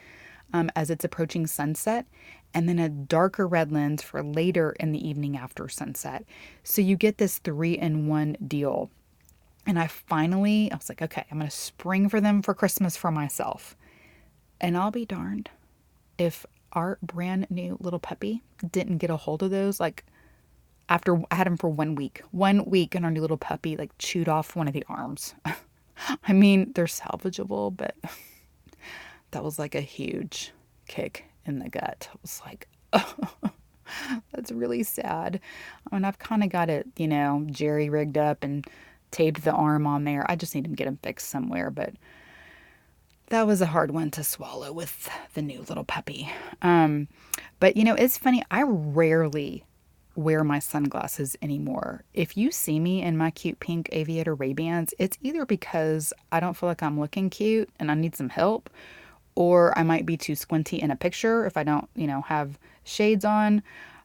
um, 0.53 0.69
as 0.75 0.89
it's 0.89 1.05
approaching 1.05 1.47
sunset, 1.47 2.05
and 2.53 2.67
then 2.67 2.79
a 2.79 2.89
darker 2.89 3.47
red 3.47 3.71
lens 3.71 4.01
for 4.01 4.23
later 4.23 4.75
in 4.79 4.91
the 4.91 5.07
evening 5.07 5.37
after 5.37 5.67
sunset. 5.69 6.25
So 6.63 6.81
you 6.81 6.95
get 6.95 7.17
this 7.17 7.37
three 7.37 7.77
in 7.77 8.07
one 8.07 8.35
deal. 8.45 8.89
And 9.65 9.77
I 9.77 9.87
finally, 9.87 10.71
I 10.71 10.75
was 10.75 10.89
like, 10.89 11.01
okay, 11.01 11.25
I'm 11.29 11.39
going 11.39 11.49
to 11.49 11.55
spring 11.55 12.09
for 12.09 12.19
them 12.19 12.41
for 12.41 12.53
Christmas 12.53 12.97
for 12.97 13.11
myself. 13.11 13.75
And 14.59 14.75
I'll 14.75 14.91
be 14.91 15.05
darned 15.05 15.49
if 16.17 16.45
our 16.73 16.97
brand 17.03 17.47
new 17.49 17.77
little 17.79 17.99
puppy 17.99 18.41
didn't 18.71 18.97
get 18.97 19.09
a 19.09 19.17
hold 19.17 19.43
of 19.43 19.51
those. 19.51 19.79
Like, 19.79 20.05
after 20.89 21.21
I 21.29 21.35
had 21.35 21.47
him 21.47 21.57
for 21.57 21.69
one 21.69 21.95
week, 21.95 22.23
one 22.31 22.65
week, 22.65 22.95
and 22.95 23.05
our 23.05 23.11
new 23.11 23.21
little 23.21 23.37
puppy 23.37 23.77
like 23.77 23.91
chewed 23.99 24.27
off 24.27 24.55
one 24.55 24.67
of 24.67 24.73
the 24.73 24.83
arms. 24.89 25.35
I 26.27 26.33
mean, 26.33 26.71
they're 26.73 26.85
salvageable, 26.85 27.75
but 27.75 27.95
that 29.31 29.43
was 29.43 29.59
like 29.59 29.75
a 29.75 29.81
huge 29.81 30.51
kick 30.87 31.25
in 31.45 31.59
the 31.59 31.69
gut. 31.69 32.09
I 32.11 32.17
was 32.21 32.41
like, 32.45 32.67
oh, 32.93 33.13
that's 34.33 34.51
really 34.51 34.83
sad. 34.83 35.39
I 35.91 35.95
mean, 35.95 36.05
I've 36.05 36.19
kind 36.19 36.43
of 36.43 36.49
got 36.49 36.69
it, 36.69 36.87
you 36.97 37.07
know, 37.07 37.45
jerry 37.49 37.89
rigged 37.89 38.17
up 38.17 38.43
and 38.43 38.65
taped 39.11 39.43
the 39.43 39.51
arm 39.51 39.87
on 39.87 40.03
there. 40.03 40.29
I 40.29 40.35
just 40.35 40.55
need 40.55 40.65
to 40.65 40.69
get 40.69 40.87
him 40.87 40.99
fixed 41.01 41.29
somewhere, 41.29 41.71
but 41.71 41.93
that 43.27 43.47
was 43.47 43.61
a 43.61 43.67
hard 43.67 43.91
one 43.91 44.11
to 44.11 44.23
swallow 44.23 44.71
with 44.71 45.09
the 45.33 45.41
new 45.41 45.61
little 45.67 45.83
puppy. 45.83 46.31
Um, 46.61 47.07
but 47.59 47.77
you 47.77 47.83
know, 47.83 47.95
it's 47.95 48.17
funny. 48.17 48.43
I 48.49 48.63
rarely 48.63 49.65
wear 50.15 50.43
my 50.43 50.59
sunglasses 50.59 51.37
anymore. 51.41 52.03
If 52.13 52.35
you 52.35 52.51
see 52.51 52.79
me 52.79 53.01
in 53.01 53.17
my 53.17 53.31
cute 53.31 53.59
pink 53.59 53.89
aviator 53.91 54.35
Ray-Bans, 54.35 54.93
it's 54.99 55.17
either 55.21 55.45
because 55.45 56.11
I 56.31 56.39
don't 56.39 56.57
feel 56.57 56.67
like 56.67 56.83
I'm 56.83 56.99
looking 56.99 57.29
cute 57.29 57.69
and 57.79 57.89
I 57.89 57.93
need 57.93 58.15
some 58.15 58.29
help, 58.29 58.69
or 59.39 59.77
I 59.77 59.83
might 59.83 60.05
be 60.05 60.17
too 60.17 60.35
squinty 60.35 60.81
in 60.81 60.91
a 60.91 60.95
picture 60.95 61.45
if 61.45 61.55
I 61.57 61.63
don't, 61.63 61.87
you 61.95 62.07
know, 62.07 62.21
have 62.21 62.59
shades 62.83 63.23
on. 63.23 63.63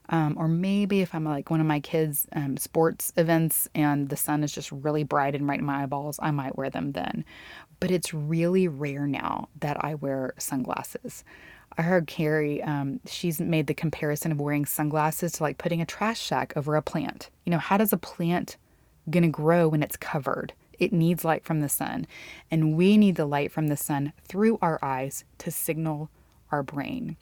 Um, 0.09 0.35
or 0.37 0.47
maybe 0.47 1.01
if 1.01 1.15
I'm 1.15 1.25
like 1.25 1.49
one 1.49 1.59
of 1.59 1.65
my 1.65 1.79
kids' 1.79 2.27
um, 2.33 2.57
sports 2.57 3.11
events 3.17 3.67
and 3.73 4.07
the 4.07 4.15
sun 4.15 4.43
is 4.43 4.51
just 4.51 4.71
really 4.71 5.03
bright 5.03 5.33
and 5.33 5.47
right 5.47 5.57
in 5.59 5.65
my 5.65 5.81
eyeballs, 5.81 6.19
I 6.21 6.29
might 6.29 6.55
wear 6.55 6.69
them 6.69 6.91
then 6.91 7.25
but 7.79 7.91
it's 7.91 8.13
really 8.13 8.67
rare 8.67 9.07
now 9.07 9.49
that 9.59 9.83
I 9.83 9.95
wear 9.95 10.33
sunglasses. 10.37 11.23
I 11.77 11.81
heard 11.81 12.07
Carrie, 12.07 12.63
um, 12.63 12.99
she's 13.05 13.39
made 13.39 13.67
the 13.67 13.73
comparison 13.73 14.31
of 14.31 14.39
wearing 14.39 14.65
sunglasses 14.65 15.33
to 15.33 15.43
like 15.43 15.57
putting 15.57 15.81
a 15.81 15.85
trash 15.85 16.21
sack 16.21 16.53
over 16.55 16.75
a 16.75 16.81
plant. 16.81 17.29
You 17.45 17.51
know, 17.51 17.57
how 17.57 17.77
does 17.77 17.91
a 17.91 17.97
plant 17.97 18.57
gonna 19.09 19.27
grow 19.27 19.67
when 19.67 19.83
it's 19.83 19.97
covered? 19.97 20.53
It 20.79 20.93
needs 20.93 21.25
light 21.25 21.43
from 21.43 21.61
the 21.61 21.69
sun, 21.69 22.07
and 22.51 22.75
we 22.75 22.97
need 22.97 23.15
the 23.15 23.25
light 23.25 23.51
from 23.51 23.67
the 23.67 23.77
sun 23.77 24.13
through 24.27 24.57
our 24.61 24.79
eyes 24.83 25.23
to 25.39 25.51
signal 25.51 26.09
our 26.51 26.63
brain. 26.63 27.17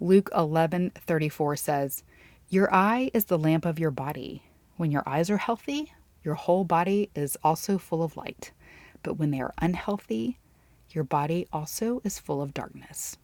Luke 0.00 0.30
11:34 0.34 1.56
says, 1.56 2.02
"Your 2.48 2.72
eye 2.72 3.10
is 3.14 3.26
the 3.26 3.38
lamp 3.38 3.64
of 3.64 3.78
your 3.78 3.90
body. 3.90 4.42
When 4.76 4.90
your 4.90 5.02
eyes 5.06 5.30
are 5.30 5.38
healthy, 5.38 5.92
your 6.24 6.34
whole 6.34 6.64
body 6.64 7.10
is 7.14 7.36
also 7.42 7.78
full 7.78 8.02
of 8.02 8.16
light." 8.16 8.52
but 9.02 9.14
when 9.14 9.30
they 9.30 9.40
are 9.40 9.54
unhealthy, 9.58 10.38
your 10.90 11.04
body 11.04 11.46
also 11.52 12.00
is 12.04 12.18
full 12.18 12.42
of 12.42 12.54
darkness. 12.54 13.16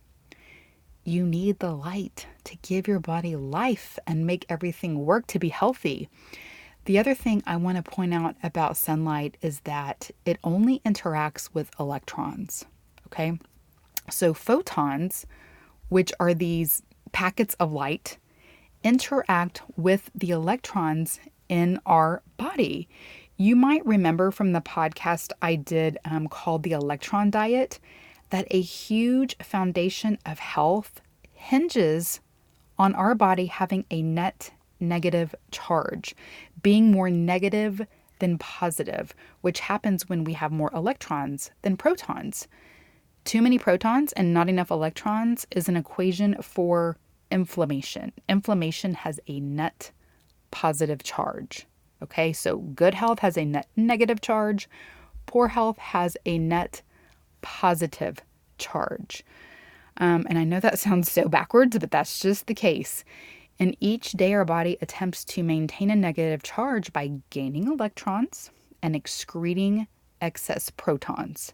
You 1.05 1.25
need 1.25 1.59
the 1.59 1.73
light 1.73 2.27
to 2.45 2.57
give 2.57 2.87
your 2.87 3.01
body 3.01 3.35
life 3.37 3.99
and 4.07 4.27
make 4.27 4.45
everything 4.49 5.05
work 5.05 5.27
to 5.29 5.39
be 5.39 5.49
healthy. 5.49 6.09
The 6.89 6.99
other 6.99 7.13
thing 7.13 7.43
I 7.47 7.59
want 7.59 7.77
to 7.77 7.83
point 7.83 8.15
out 8.15 8.37
about 8.43 8.79
sunlight 8.79 9.37
is 9.43 9.61
that 9.65 10.11
it 10.25 10.39
only 10.43 10.79
interacts 10.87 11.51
with 11.53 11.71
electrons. 11.79 12.65
Okay. 13.09 13.39
So 14.09 14.33
photons, 14.33 15.27
which 15.91 16.15
are 16.19 16.33
these 16.33 16.83
packets 17.13 17.55
of 17.61 17.73
light, 17.75 18.17
interact 18.83 19.61
with 19.77 20.11
the 20.15 20.31
electrons 20.31 21.21
in 21.51 21.79
our 21.85 22.23
body 22.39 22.89
You 23.37 23.55
might 23.55 23.85
remember 23.85 24.31
from 24.31 24.55
the 24.55 24.63
podcast 24.63 25.33
I 25.43 25.57
did 25.57 25.99
um, 26.07 26.27
called 26.27 26.63
The 26.63 26.73
Electron 26.73 27.31
Diet 27.31 27.79
that 28.31 28.47
a 28.51 28.63
huge 28.63 29.37
foundation 29.43 30.17
of 30.25 30.39
health 30.39 31.03
hinges 31.35 32.21
on 32.79 32.95
our 32.95 33.15
body 33.15 33.45
having 33.45 33.85
a 33.91 34.01
net 34.01 34.53
negative 34.81 35.35
charge, 35.51 36.15
being 36.63 36.91
more 36.91 37.11
negative 37.11 37.87
than 38.19 38.39
positive, 38.39 39.15
which 39.41 39.61
happens 39.61 40.09
when 40.09 40.25
we 40.25 40.33
have 40.35 40.53
more 40.53 40.71
electrons 40.75 41.51
than 41.63 41.77
protons. 41.77 42.49
Too 43.25 43.43
many 43.43 43.59
protons 43.59 44.13
and 44.13 44.33
not 44.33 44.49
enough 44.49 44.71
electrons 44.71 45.47
is 45.51 45.69
an 45.69 45.77
equation 45.77 46.41
for 46.43 46.97
inflammation. 47.31 48.13
Inflammation 48.29 48.95
has 48.95 49.21
a 49.27 49.41
net 49.41 49.93
positive 50.51 51.03
charge. 51.03 51.67
Okay, 52.03 52.33
so 52.33 52.59
good 52.59 52.95
health 52.95 53.19
has 53.21 53.37
a 53.37 53.45
net 53.45 53.67
negative 53.77 54.21
charge, 54.21 54.69
poor 55.27 55.49
health 55.49 55.79
has 55.79 56.17
a 56.25 56.39
net 56.39 56.83
positive 57.43 58.21
charge. 58.57 59.25
Um, 59.99 60.27
and 60.29 60.39
I 60.39 60.45
know 60.45 60.61
that 60.61 60.79
sounds 60.79 61.11
so 61.11 61.29
backwards, 61.29 61.77
but 61.79 61.91
that's 61.91 62.21
just 62.21 62.47
the 62.47 62.55
case. 62.55 63.05
And 63.61 63.77
each 63.81 64.13
day, 64.13 64.35
our 64.35 64.45
body 64.45 64.79
attempts 64.81 65.25
to 65.27 65.43
maintain 65.43 65.91
a 65.91 65.97
negative 65.97 66.43
charge 66.43 66.93
by 66.93 67.13
gaining 67.31 67.67
electrons 67.67 68.51
and 68.83 68.95
excreting 68.95 69.89
excess 70.21 70.71
protons. 70.71 71.53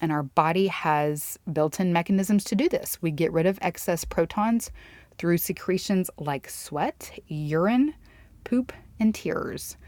And 0.00 0.12
our 0.12 0.22
body 0.22 0.66
has 0.66 1.38
built 1.50 1.80
in 1.80 1.92
mechanisms 1.92 2.44
to 2.44 2.54
do 2.54 2.68
this. 2.68 3.00
We 3.00 3.10
get 3.10 3.32
rid 3.32 3.46
of 3.46 3.58
excess 3.62 4.04
protons 4.04 4.70
through 5.16 5.38
secretions 5.38 6.10
like 6.18 6.50
sweat, 6.50 7.18
urine, 7.28 7.94
poop, 8.44 8.74
and 9.00 9.14
tears, 9.14 9.78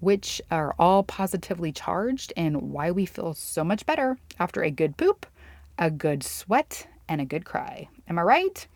which 0.00 0.42
are 0.50 0.74
all 0.80 1.04
positively 1.04 1.70
charged, 1.70 2.32
and 2.36 2.72
why 2.72 2.90
we 2.90 3.06
feel 3.06 3.34
so 3.34 3.62
much 3.62 3.86
better 3.86 4.18
after 4.40 4.62
a 4.62 4.70
good 4.70 4.96
poop, 4.96 5.26
a 5.78 5.88
good 5.90 6.24
sweat, 6.24 6.88
and 7.08 7.20
a 7.20 7.24
good 7.24 7.44
cry. 7.44 7.88
Am 8.08 8.18
I 8.18 8.22
right? 8.22 8.66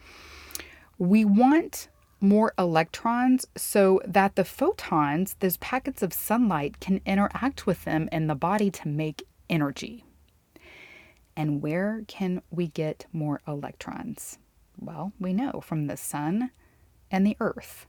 We 0.98 1.24
want 1.24 1.88
more 2.20 2.54
electrons 2.58 3.46
so 3.56 4.00
that 4.06 4.36
the 4.36 4.44
photons, 4.44 5.36
those 5.40 5.56
packets 5.58 6.02
of 6.02 6.12
sunlight, 6.12 6.80
can 6.80 7.00
interact 7.04 7.66
with 7.66 7.84
them 7.84 8.08
in 8.10 8.26
the 8.26 8.34
body 8.34 8.70
to 8.70 8.88
make 8.88 9.26
energy. 9.50 10.04
And 11.36 11.62
where 11.62 12.02
can 12.08 12.40
we 12.50 12.68
get 12.68 13.06
more 13.12 13.42
electrons? 13.46 14.38
Well, 14.78 15.12
we 15.20 15.32
know 15.32 15.60
from 15.60 15.86
the 15.86 15.96
sun 15.96 16.50
and 17.10 17.26
the 17.26 17.36
earth. 17.40 17.86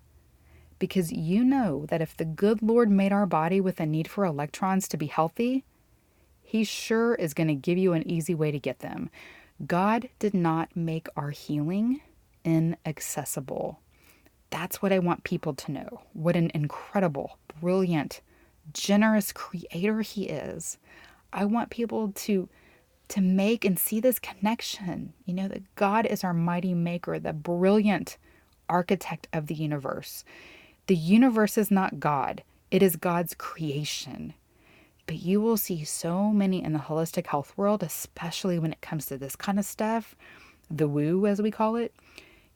Because 0.80 1.12
you 1.12 1.44
know 1.44 1.86
that 1.88 2.02
if 2.02 2.16
the 2.16 2.26
good 2.26 2.62
Lord 2.62 2.92
made 2.92 3.12
our 3.12 3.26
body 3.26 3.60
with 3.60 3.80
a 3.80 3.86
need 3.86 4.08
for 4.08 4.26
electrons 4.26 4.88
to 4.90 4.98
be 4.98 5.08
healthy, 5.08 5.64
He 6.44 6.64
sure 6.64 7.16
is 7.16 7.34
going 7.34 7.48
to 7.48 7.56
give 7.56 7.78
you 7.78 7.94
an 7.94 8.08
easy 8.08 8.36
way 8.36 8.52
to 8.52 8.60
get 8.60 8.80
them. 8.80 9.10
God 9.66 10.10
did 10.20 10.36
not 10.36 10.76
make 10.76 11.08
our 11.16 11.32
healing 11.32 12.02
inaccessible. 12.44 13.80
That's 14.50 14.82
what 14.82 14.94
I 14.94 15.00
want 15.00 15.24
people 15.24 15.54
to 15.54 15.72
know. 15.72 16.02
What 16.14 16.36
an 16.36 16.52
incredible, 16.54 17.38
brilliant, 17.60 18.22
generous 18.74 19.32
creator 19.32 20.02
he 20.02 20.26
is. 20.26 20.78
I 21.34 21.46
want 21.46 21.70
people 21.70 22.12
to 22.12 22.50
to 23.10 23.22
make 23.22 23.64
and 23.64 23.80
see 23.80 24.02
this 24.02 24.20
connection. 24.20 25.14
You 25.26 25.34
know 25.34 25.48
that 25.48 25.76
God 25.76 26.06
is 26.06 26.24
our 26.24 26.34
mighty 26.34 26.74
maker, 26.74 27.20
the 27.20 27.32
brilliant 27.32 28.18
architect 28.68 29.28
of 29.32 29.48
the 29.48 29.56
universe. 29.56 30.26
The 30.88 30.96
universe 30.96 31.58
is 31.58 31.72
not 31.72 32.02
God. 32.02 32.44
It 32.70 32.84
is 32.84 32.98
God's 32.98 33.34
creation. 33.34 34.34
But 35.06 35.20
you 35.20 35.40
will 35.40 35.56
see 35.56 35.86
so 35.86 36.32
many 36.32 36.62
in 36.62 36.74
the 36.74 36.80
holistic 36.80 37.28
health 37.28 37.54
world, 37.56 37.82
especially 37.82 38.60
when 38.60 38.74
it 38.74 38.82
comes 38.82 39.06
to 39.06 39.18
this 39.18 39.38
kind 39.38 39.58
of 39.58 39.64
stuff, 39.64 40.16
the 40.70 40.88
woo, 40.88 41.26
as 41.26 41.42
we 41.42 41.50
call 41.50 41.78
it, 41.78 41.94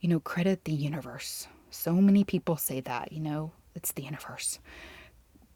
you 0.01 0.09
know, 0.09 0.19
credit 0.19 0.65
the 0.65 0.73
universe. 0.73 1.47
So 1.71 1.93
many 1.93 2.23
people 2.23 2.57
say 2.57 2.81
that, 2.81 3.11
you 3.11 3.19
know, 3.19 3.51
it's 3.73 3.93
the 3.93 4.03
universe. 4.03 4.59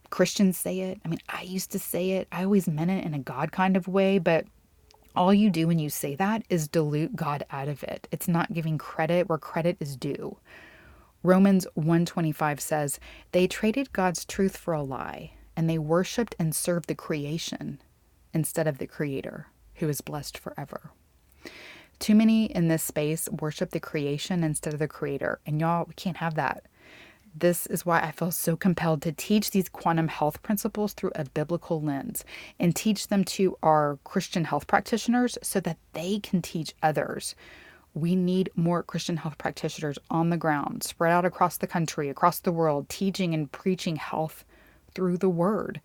Christians 0.10 0.58
say 0.58 0.80
it. 0.80 1.00
I 1.06 1.10
mean, 1.10 1.20
I 1.30 1.42
used 1.42 1.72
to 1.74 1.80
say 1.80 2.12
it. 2.12 2.28
I 2.32 2.44
always 2.44 2.68
meant 2.68 2.92
it 2.92 3.06
in 3.06 3.14
a 3.14 3.20
God 3.20 3.52
kind 3.52 3.76
of 3.76 3.88
way, 3.88 4.18
but 4.18 4.46
all 5.16 5.34
you 5.34 5.50
do 5.50 5.68
when 5.68 5.80
you 5.80 5.90
say 5.90 6.16
that 6.16 6.44
is 6.50 6.68
dilute 6.68 7.16
God 7.16 7.46
out 7.52 7.68
of 7.68 7.84
it. 7.84 8.08
It's 8.12 8.28
not 8.28 8.54
giving 8.54 8.78
credit 8.78 9.30
where 9.30 9.38
credit 9.38 9.78
is 9.80 9.96
due. 9.96 10.38
Romans 11.22 11.68
125 11.74 12.60
says, 12.60 13.00
"They 13.32 13.48
traded 13.48 13.94
God's 13.94 14.26
truth 14.26 14.58
for 14.58 14.74
a 14.74 14.84
lie 14.84 15.34
and 15.56 15.70
they 15.70 15.78
worshiped 15.78 16.36
and 16.38 16.56
served 16.56 16.88
the 16.88 16.96
creation 16.96 17.82
instead 18.34 18.68
of 18.68 18.78
the 18.78 18.88
Creator, 18.88 19.48
who 19.76 19.90
is 19.90 20.02
blessed 20.02 20.38
forever. 20.38 20.92
Too 22.00 22.16
many 22.16 22.46
in 22.46 22.68
this 22.68 22.84
space 22.84 23.30
worship 23.30 23.72
the 23.72 23.80
creation 23.80 24.44
instead 24.44 24.74
of 24.74 24.80
the 24.80 24.88
Creator, 24.88 25.40
and 25.46 25.60
y'all, 25.60 25.86
we 25.88 25.94
can't 25.94 26.18
have 26.18 26.36
that. 26.36 26.66
This 27.38 27.68
is 27.68 27.86
why 27.86 28.00
I 28.00 28.12
feel 28.12 28.32
so 28.32 28.56
compelled 28.56 29.02
to 29.02 29.12
teach 29.12 29.52
these 29.52 29.68
quantum 29.68 30.08
health 30.08 30.42
principles 30.42 30.94
through 30.94 31.12
a 31.16 31.26
biblical 31.26 31.82
lens 31.82 32.24
and 32.60 32.74
teach 32.74 33.10
them 33.10 33.26
to 33.26 33.58
our 33.62 34.00
Christian 34.06 34.46
health 34.46 34.68
practitioners 34.68 35.38
so 35.42 35.60
that 35.60 35.78
they 35.94 36.20
can 36.20 36.42
teach 36.42 36.74
others. 36.82 37.36
We 37.94 38.16
need 38.16 38.52
more 38.56 38.84
Christian 38.84 39.18
health 39.18 39.38
practitioners 39.38 40.00
on 40.10 40.30
the 40.30 40.38
ground, 40.38 40.84
spread 40.84 41.12
out 41.12 41.26
across 41.26 41.58
the 41.58 41.68
country, 41.68 42.10
across 42.10 42.40
the 42.40 42.54
world, 42.54 42.88
teaching 42.88 43.34
and 43.34 43.52
preaching 43.52 43.98
health 43.98 44.46
through 44.94 45.18
the 45.18 45.30
word. 45.30 45.82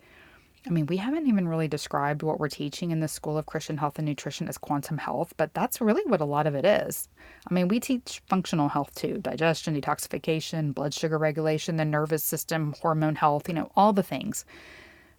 I 0.67 0.69
mean, 0.69 0.85
we 0.85 0.97
haven't 0.97 1.27
even 1.27 1.47
really 1.47 1.67
described 1.67 2.21
what 2.21 2.39
we're 2.39 2.47
teaching 2.47 2.91
in 2.91 2.99
the 2.99 3.07
School 3.07 3.35
of 3.37 3.47
Christian 3.47 3.77
Health 3.77 3.97
and 3.97 4.07
Nutrition 4.07 4.47
as 4.47 4.59
quantum 4.59 4.99
health, 4.99 5.33
but 5.35 5.53
that's 5.55 5.81
really 5.81 6.03
what 6.05 6.21
a 6.21 6.25
lot 6.25 6.45
of 6.45 6.53
it 6.53 6.65
is. 6.65 7.09
I 7.49 7.53
mean, 7.53 7.67
we 7.67 7.79
teach 7.79 8.21
functional 8.27 8.69
health 8.69 8.93
too 8.93 9.17
digestion, 9.17 9.79
detoxification, 9.79 10.75
blood 10.75 10.93
sugar 10.93 11.17
regulation, 11.17 11.77
the 11.77 11.85
nervous 11.85 12.23
system, 12.23 12.75
hormone 12.79 13.15
health, 13.15 13.47
you 13.47 13.55
know, 13.55 13.71
all 13.75 13.91
the 13.91 14.03
things. 14.03 14.45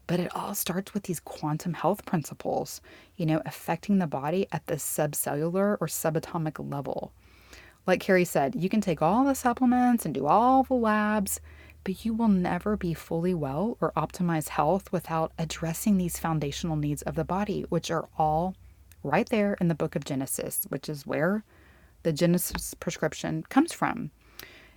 But 0.07 0.21
it 0.21 0.35
all 0.35 0.55
starts 0.55 0.95
with 0.95 1.05
these 1.05 1.21
quantum 1.21 1.75
health 1.75 2.05
principles, 2.07 2.81
you 3.17 3.27
know, 3.27 3.43
affecting 3.45 3.99
the 3.99 4.07
body 4.07 4.47
at 4.53 4.67
the 4.67 4.75
subcellular 4.75 5.77
or 5.81 5.87
subatomic 5.89 6.71
level. 6.71 7.13
Like 7.85 8.01
Carrie 8.01 8.25
said, 8.25 8.55
you 8.55 8.69
can 8.69 8.81
take 8.81 9.03
all 9.03 9.25
the 9.25 9.35
supplements 9.35 10.05
and 10.05 10.15
do 10.15 10.27
all 10.27 10.63
the 10.63 10.75
labs 10.75 11.41
but 11.85 12.05
you 12.05 12.15
will 12.15 12.29
never 12.29 12.77
be 12.77 12.95
fully 12.95 13.35
well 13.35 13.77
or 13.81 13.93
optimize 13.97 14.49
health 14.49 14.93
without 14.93 15.33
addressing 15.39 15.97
these 15.97 16.19
foundational 16.19 16.77
needs 16.77 17.03
of 17.03 17.15
the 17.15 17.25
body, 17.25 17.65
which 17.69 17.91
are 17.91 18.09
all 18.17 18.55
right 19.03 19.29
there 19.29 19.55
in 19.61 19.69
the 19.69 19.75
book 19.75 19.97
of 19.97 20.05
Genesis, 20.05 20.67
which 20.69 20.89
is 20.89 21.07
where 21.07 21.45
the 22.03 22.13
Genesis 22.13 22.75
prescription 22.75 23.43
comes 23.49 23.73
from. 23.73 24.11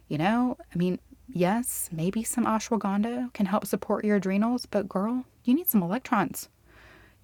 You 0.08 0.18
know, 0.18 0.58
I 0.74 0.78
mean, 0.78 1.00
yes, 1.28 1.90
maybe 1.92 2.24
some 2.24 2.46
ashwagandha 2.46 3.34
can 3.34 3.48
help 3.48 3.66
support 3.66 4.06
your 4.06 4.18
adrenals, 4.18 4.66
but 4.66 4.90
girl, 4.90 5.26
you 5.44 5.54
need 5.54 5.68
some 5.68 5.84
electrons. 5.84 6.50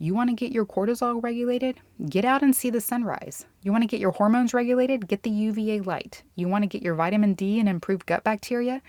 You 0.02 0.16
want 0.16 0.32
to 0.32 0.36
get 0.36 0.52
your 0.52 0.66
cortisol 0.66 1.22
regulated? 1.22 1.80
Get 2.10 2.26
out 2.26 2.42
and 2.42 2.56
see 2.56 2.72
the 2.72 2.82
sunrise. 2.82 3.46
You 3.62 3.72
want 3.72 3.84
to 3.84 3.88
get 3.88 4.00
your 4.00 4.10
hormones 4.10 4.52
regulated? 4.52 5.08
Get 5.08 5.22
the 5.22 5.30
UVA 5.30 5.82
light. 5.82 6.24
You 6.34 6.48
want 6.48 6.64
to 6.64 6.68
get 6.68 6.82
your 6.82 6.96
vitamin 6.96 7.36
D 7.36 7.60
and 7.60 7.70
improve 7.70 8.08
gut 8.08 8.24
bacteria? 8.24 8.82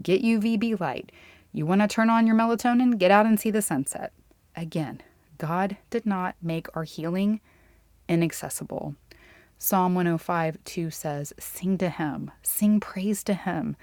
Get 0.00 0.22
UVB 0.22 0.78
light. 0.78 1.10
You 1.52 1.66
want 1.66 1.80
to 1.80 1.88
turn 1.88 2.08
on 2.08 2.24
your 2.24 2.36
melatonin? 2.36 2.98
Get 2.98 3.10
out 3.10 3.26
and 3.26 3.40
see 3.40 3.50
the 3.50 3.62
sunset. 3.62 4.12
Again, 4.54 5.02
God 5.38 5.76
did 5.90 6.06
not 6.06 6.36
make 6.40 6.68
our 6.76 6.84
healing 6.84 7.40
inaccessible. 8.08 8.94
Psalm 9.58 9.96
105 9.96 10.56
2 10.64 10.88
says, 10.92 11.32
Sing 11.36 11.78
to 11.78 11.88
him, 11.88 12.30
sing 12.42 12.78
praise 12.78 13.24
to 13.24 13.34
him, 13.34 13.74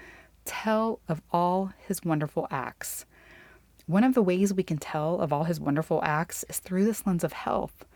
tell 0.46 1.00
of 1.06 1.20
all 1.32 1.74
his 1.86 2.02
wonderful 2.02 2.48
acts. 2.50 3.04
One 3.88 4.04
of 4.04 4.12
the 4.12 4.22
ways 4.22 4.52
we 4.52 4.64
can 4.64 4.76
tell 4.76 5.18
of 5.18 5.32
all 5.32 5.44
his 5.44 5.58
wonderful 5.58 6.00
acts 6.04 6.44
is 6.50 6.58
through 6.58 6.84
this 6.84 7.06
lens 7.06 7.24
of 7.24 7.32
health. 7.32 7.86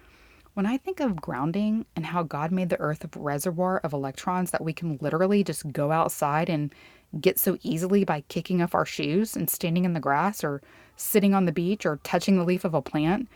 When 0.54 0.64
I 0.64 0.78
think 0.78 1.00
of 1.00 1.20
grounding 1.20 1.84
and 1.94 2.06
how 2.06 2.22
God 2.22 2.50
made 2.50 2.70
the 2.70 2.80
earth 2.80 3.04
a 3.04 3.18
reservoir 3.18 3.76
of 3.80 3.92
electrons 3.92 4.52
that 4.52 4.64
we 4.64 4.72
can 4.72 4.96
literally 5.02 5.44
just 5.44 5.70
go 5.70 5.92
outside 5.92 6.48
and 6.48 6.74
get 7.20 7.38
so 7.38 7.58
easily 7.62 8.04
by 8.04 8.22
kicking 8.28 8.62
off 8.62 8.74
our 8.74 8.86
shoes 8.86 9.36
and 9.36 9.50
standing 9.50 9.84
in 9.84 9.92
the 9.92 10.00
grass 10.00 10.42
or 10.42 10.62
sitting 10.96 11.34
on 11.34 11.44
the 11.44 11.52
beach 11.52 11.84
or 11.84 12.00
touching 12.04 12.38
the 12.38 12.44
leaf 12.44 12.64
of 12.64 12.72
a 12.72 12.80
plant, 12.80 13.28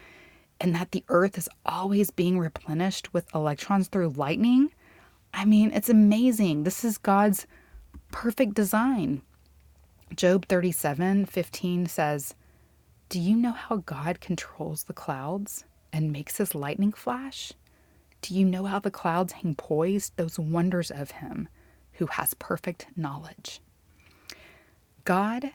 and 0.58 0.74
that 0.74 0.92
the 0.92 1.04
earth 1.10 1.36
is 1.36 1.50
always 1.66 2.10
being 2.10 2.38
replenished 2.38 3.12
with 3.12 3.34
electrons 3.34 3.88
through 3.88 4.14
lightning, 4.16 4.72
I 5.34 5.44
mean, 5.44 5.72
it's 5.72 5.90
amazing. 5.90 6.62
This 6.62 6.86
is 6.86 6.96
God's 6.96 7.46
perfect 8.10 8.54
design. 8.54 9.20
Job 10.14 10.46
37 10.48 11.26
15 11.26 11.84
says, 11.84 12.34
do 13.08 13.20
you 13.20 13.36
know 13.36 13.52
how 13.52 13.76
God 13.76 14.20
controls 14.20 14.84
the 14.84 14.92
clouds 14.92 15.64
and 15.92 16.12
makes 16.12 16.38
his 16.38 16.56
lightning 16.56 16.92
flash? 16.92 17.52
Do 18.20 18.34
you 18.34 18.44
know 18.44 18.64
how 18.64 18.80
the 18.80 18.90
clouds 18.90 19.34
hang 19.34 19.54
poised, 19.54 20.16
those 20.16 20.38
wonders 20.40 20.90
of 20.90 21.12
him 21.12 21.48
who 21.92 22.06
has 22.06 22.34
perfect 22.34 22.86
knowledge? 22.96 23.60
God 25.04 25.52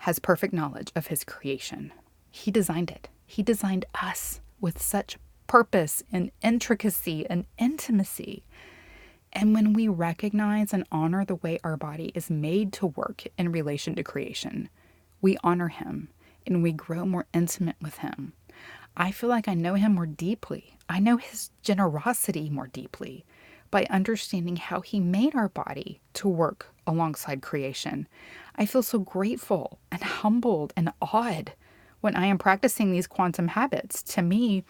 has 0.00 0.20
perfect 0.20 0.54
knowledge 0.54 0.92
of 0.94 1.08
his 1.08 1.24
creation. 1.24 1.92
He 2.30 2.52
designed 2.52 2.90
it. 2.90 3.08
He 3.26 3.42
designed 3.42 3.84
us 4.00 4.40
with 4.60 4.80
such 4.80 5.18
purpose 5.48 6.04
and 6.12 6.30
intricacy 6.40 7.26
and 7.28 7.46
intimacy. 7.58 8.44
And 9.32 9.54
when 9.54 9.72
we 9.72 9.88
recognize 9.88 10.72
and 10.72 10.86
honor 10.92 11.24
the 11.24 11.34
way 11.34 11.58
our 11.64 11.76
body 11.76 12.12
is 12.14 12.30
made 12.30 12.72
to 12.74 12.86
work 12.86 13.24
in 13.36 13.50
relation 13.50 13.96
to 13.96 14.04
creation, 14.04 14.68
we 15.20 15.36
honor 15.42 15.68
Him 15.68 16.08
and 16.46 16.62
we 16.62 16.72
grow 16.72 17.04
more 17.04 17.26
intimate 17.32 17.76
with 17.80 17.98
Him. 17.98 18.32
I 18.96 19.10
feel 19.10 19.28
like 19.30 19.48
I 19.48 19.54
know 19.54 19.74
Him 19.74 19.94
more 19.94 20.06
deeply. 20.06 20.76
I 20.88 20.98
know 20.98 21.16
His 21.16 21.50
generosity 21.62 22.50
more 22.50 22.66
deeply 22.66 23.24
by 23.70 23.86
understanding 23.88 24.56
how 24.56 24.80
He 24.80 25.00
made 25.00 25.34
our 25.34 25.48
body 25.48 26.00
to 26.14 26.28
work 26.28 26.68
alongside 26.86 27.42
creation. 27.42 28.06
I 28.56 28.66
feel 28.66 28.82
so 28.82 28.98
grateful 28.98 29.78
and 29.90 30.02
humbled 30.02 30.72
and 30.76 30.92
awed 31.00 31.54
when 32.00 32.16
I 32.16 32.26
am 32.26 32.38
practicing 32.38 32.92
these 32.92 33.06
quantum 33.06 33.48
habits. 33.48 34.02
To 34.02 34.22
me, 34.22 34.64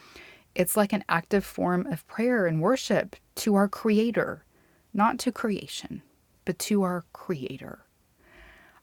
it's 0.55 0.77
like 0.77 0.93
an 0.93 1.05
active 1.09 1.45
form 1.45 1.87
of 1.87 2.07
prayer 2.07 2.47
and 2.47 2.61
worship 2.61 3.17
to 3.37 3.55
our 3.55 3.69
Creator, 3.69 4.45
not 4.93 5.19
to 5.21 5.33
creation, 5.33 6.03
but 6.45 6.59
to 6.61 6.83
our 6.83 7.05
Creator. 7.13 7.81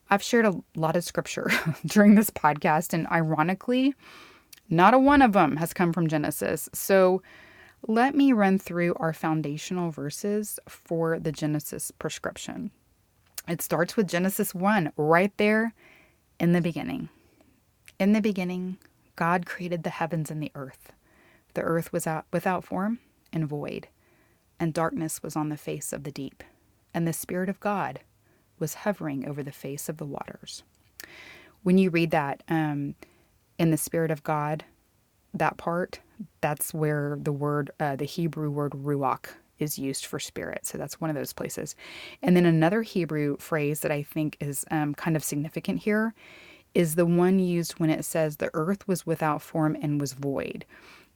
I've 0.10 0.24
shared 0.24 0.46
a 0.46 0.60
lot 0.76 0.96
of 0.96 1.04
scripture 1.04 1.52
during 1.86 2.16
this 2.16 2.32
podcast, 2.32 2.94
and 2.94 3.08
ironically, 3.08 3.94
not 4.70 4.94
a 4.94 5.00
one 5.00 5.22
of 5.22 5.34
them 5.34 5.58
has 5.58 5.74
come 5.74 5.94
from 5.94 6.08
Genesis. 6.08 6.68
So 6.74 7.22
let 7.88 8.16
me 8.16 8.34
run 8.34 8.58
through 8.58 8.96
our 8.96 9.14
foundational 9.14 9.92
verses 9.92 10.60
for 10.68 11.20
the 11.20 11.32
Genesis 11.32 11.92
prescription. 11.92 12.72
It 13.48 13.62
starts 13.62 13.96
with 13.96 14.08
Genesis 14.08 14.54
1, 14.54 14.94
right 14.98 15.36
there 15.38 15.74
in 16.40 16.54
the 16.54 16.62
beginning. 16.62 17.10
In 18.00 18.14
the 18.14 18.22
beginning, 18.22 18.78
God 19.16 19.46
created 19.46 19.84
the 19.84 19.90
heavens 19.90 20.32
and 20.32 20.42
the 20.42 20.52
earth. 20.56 20.92
The 21.54 21.62
earth 21.62 21.92
was 21.92 22.08
out, 22.08 22.26
without 22.32 22.64
form 22.64 23.00
and 23.32 23.48
void, 23.48 23.88
and 24.60 24.74
darkness 24.74 25.22
was 25.22 25.36
on 25.36 25.50
the 25.50 25.58
face 25.58 25.94
of 25.94 26.04
the 26.04 26.12
deep, 26.12 26.44
and 26.94 27.08
the 27.08 27.14
Spirit 27.14 27.50
of 27.50 27.60
God 27.60 28.02
was 28.60 28.76
hovering 28.76 29.28
over 29.28 29.44
the 29.44 29.52
face 29.52 29.90
of 29.90 29.98
the 29.98 30.06
waters. 30.06 30.64
When 31.64 31.78
you 31.78 31.90
read 31.90 32.12
that, 32.12 32.44
um, 32.48 32.96
in 33.58 33.72
the 33.72 33.78
Spirit 33.78 34.12
of 34.12 34.24
God, 34.24 34.64
that 35.34 35.58
part, 35.58 36.00
that's 36.42 36.74
where 36.74 37.18
the 37.22 37.32
word, 37.32 37.72
uh, 37.80 37.96
the 37.96 38.06
Hebrew 38.06 38.50
word 38.50 38.72
ruach, 38.72 39.28
is 39.60 39.78
used 39.78 40.06
for 40.06 40.20
spirit. 40.20 40.66
So 40.66 40.78
that's 40.78 41.02
one 41.02 41.10
of 41.10 41.16
those 41.16 41.34
places. 41.34 41.76
And 42.22 42.36
then 42.36 42.46
another 42.46 42.82
Hebrew 42.82 43.38
phrase 43.38 43.82
that 43.82 43.92
I 43.92 44.04
think 44.04 44.38
is 44.40 44.66
um, 44.72 44.96
kind 44.96 45.16
of 45.16 45.24
significant 45.24 45.82
here 45.82 46.14
is 46.74 46.96
the 46.96 47.06
one 47.06 47.40
used 47.40 47.74
when 47.74 47.90
it 47.90 48.06
says 48.06 48.38
the 48.38 48.50
earth 48.54 48.88
was 48.88 49.06
without 49.06 49.42
form 49.42 49.78
and 49.82 50.00
was 50.00 50.14
void. 50.14 50.66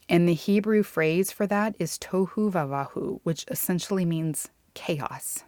And 0.10 0.27
the 0.27 0.34
Hebrew 0.34 0.84
phrase 0.84 1.32
for 1.32 1.47
that 1.47 1.75
is 1.79 1.97
tohu 1.97 2.51
vavahu, 2.51 3.19
which 3.23 3.45
essentially 3.49 4.03
means 4.03 4.49
chaos. 4.73 5.45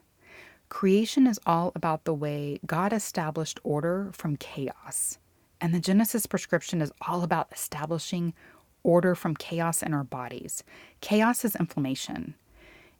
Creation 0.69 1.27
is 1.27 1.39
all 1.45 1.71
about 1.75 2.05
the 2.05 2.13
way 2.13 2.59
God 2.65 2.91
established 2.91 3.59
order 3.63 4.09
from 4.13 4.35
chaos. 4.35 5.19
And 5.61 5.73
the 5.73 5.79
Genesis 5.79 6.25
prescription 6.25 6.81
is 6.81 6.91
all 7.07 7.23
about 7.23 7.51
establishing 7.51 8.33
order 8.83 9.15
from 9.15 9.35
chaos 9.35 9.81
in 9.81 9.93
our 9.93 10.03
bodies. 10.03 10.63
Chaos 11.01 11.45
is 11.45 11.55
inflammation. 11.55 12.35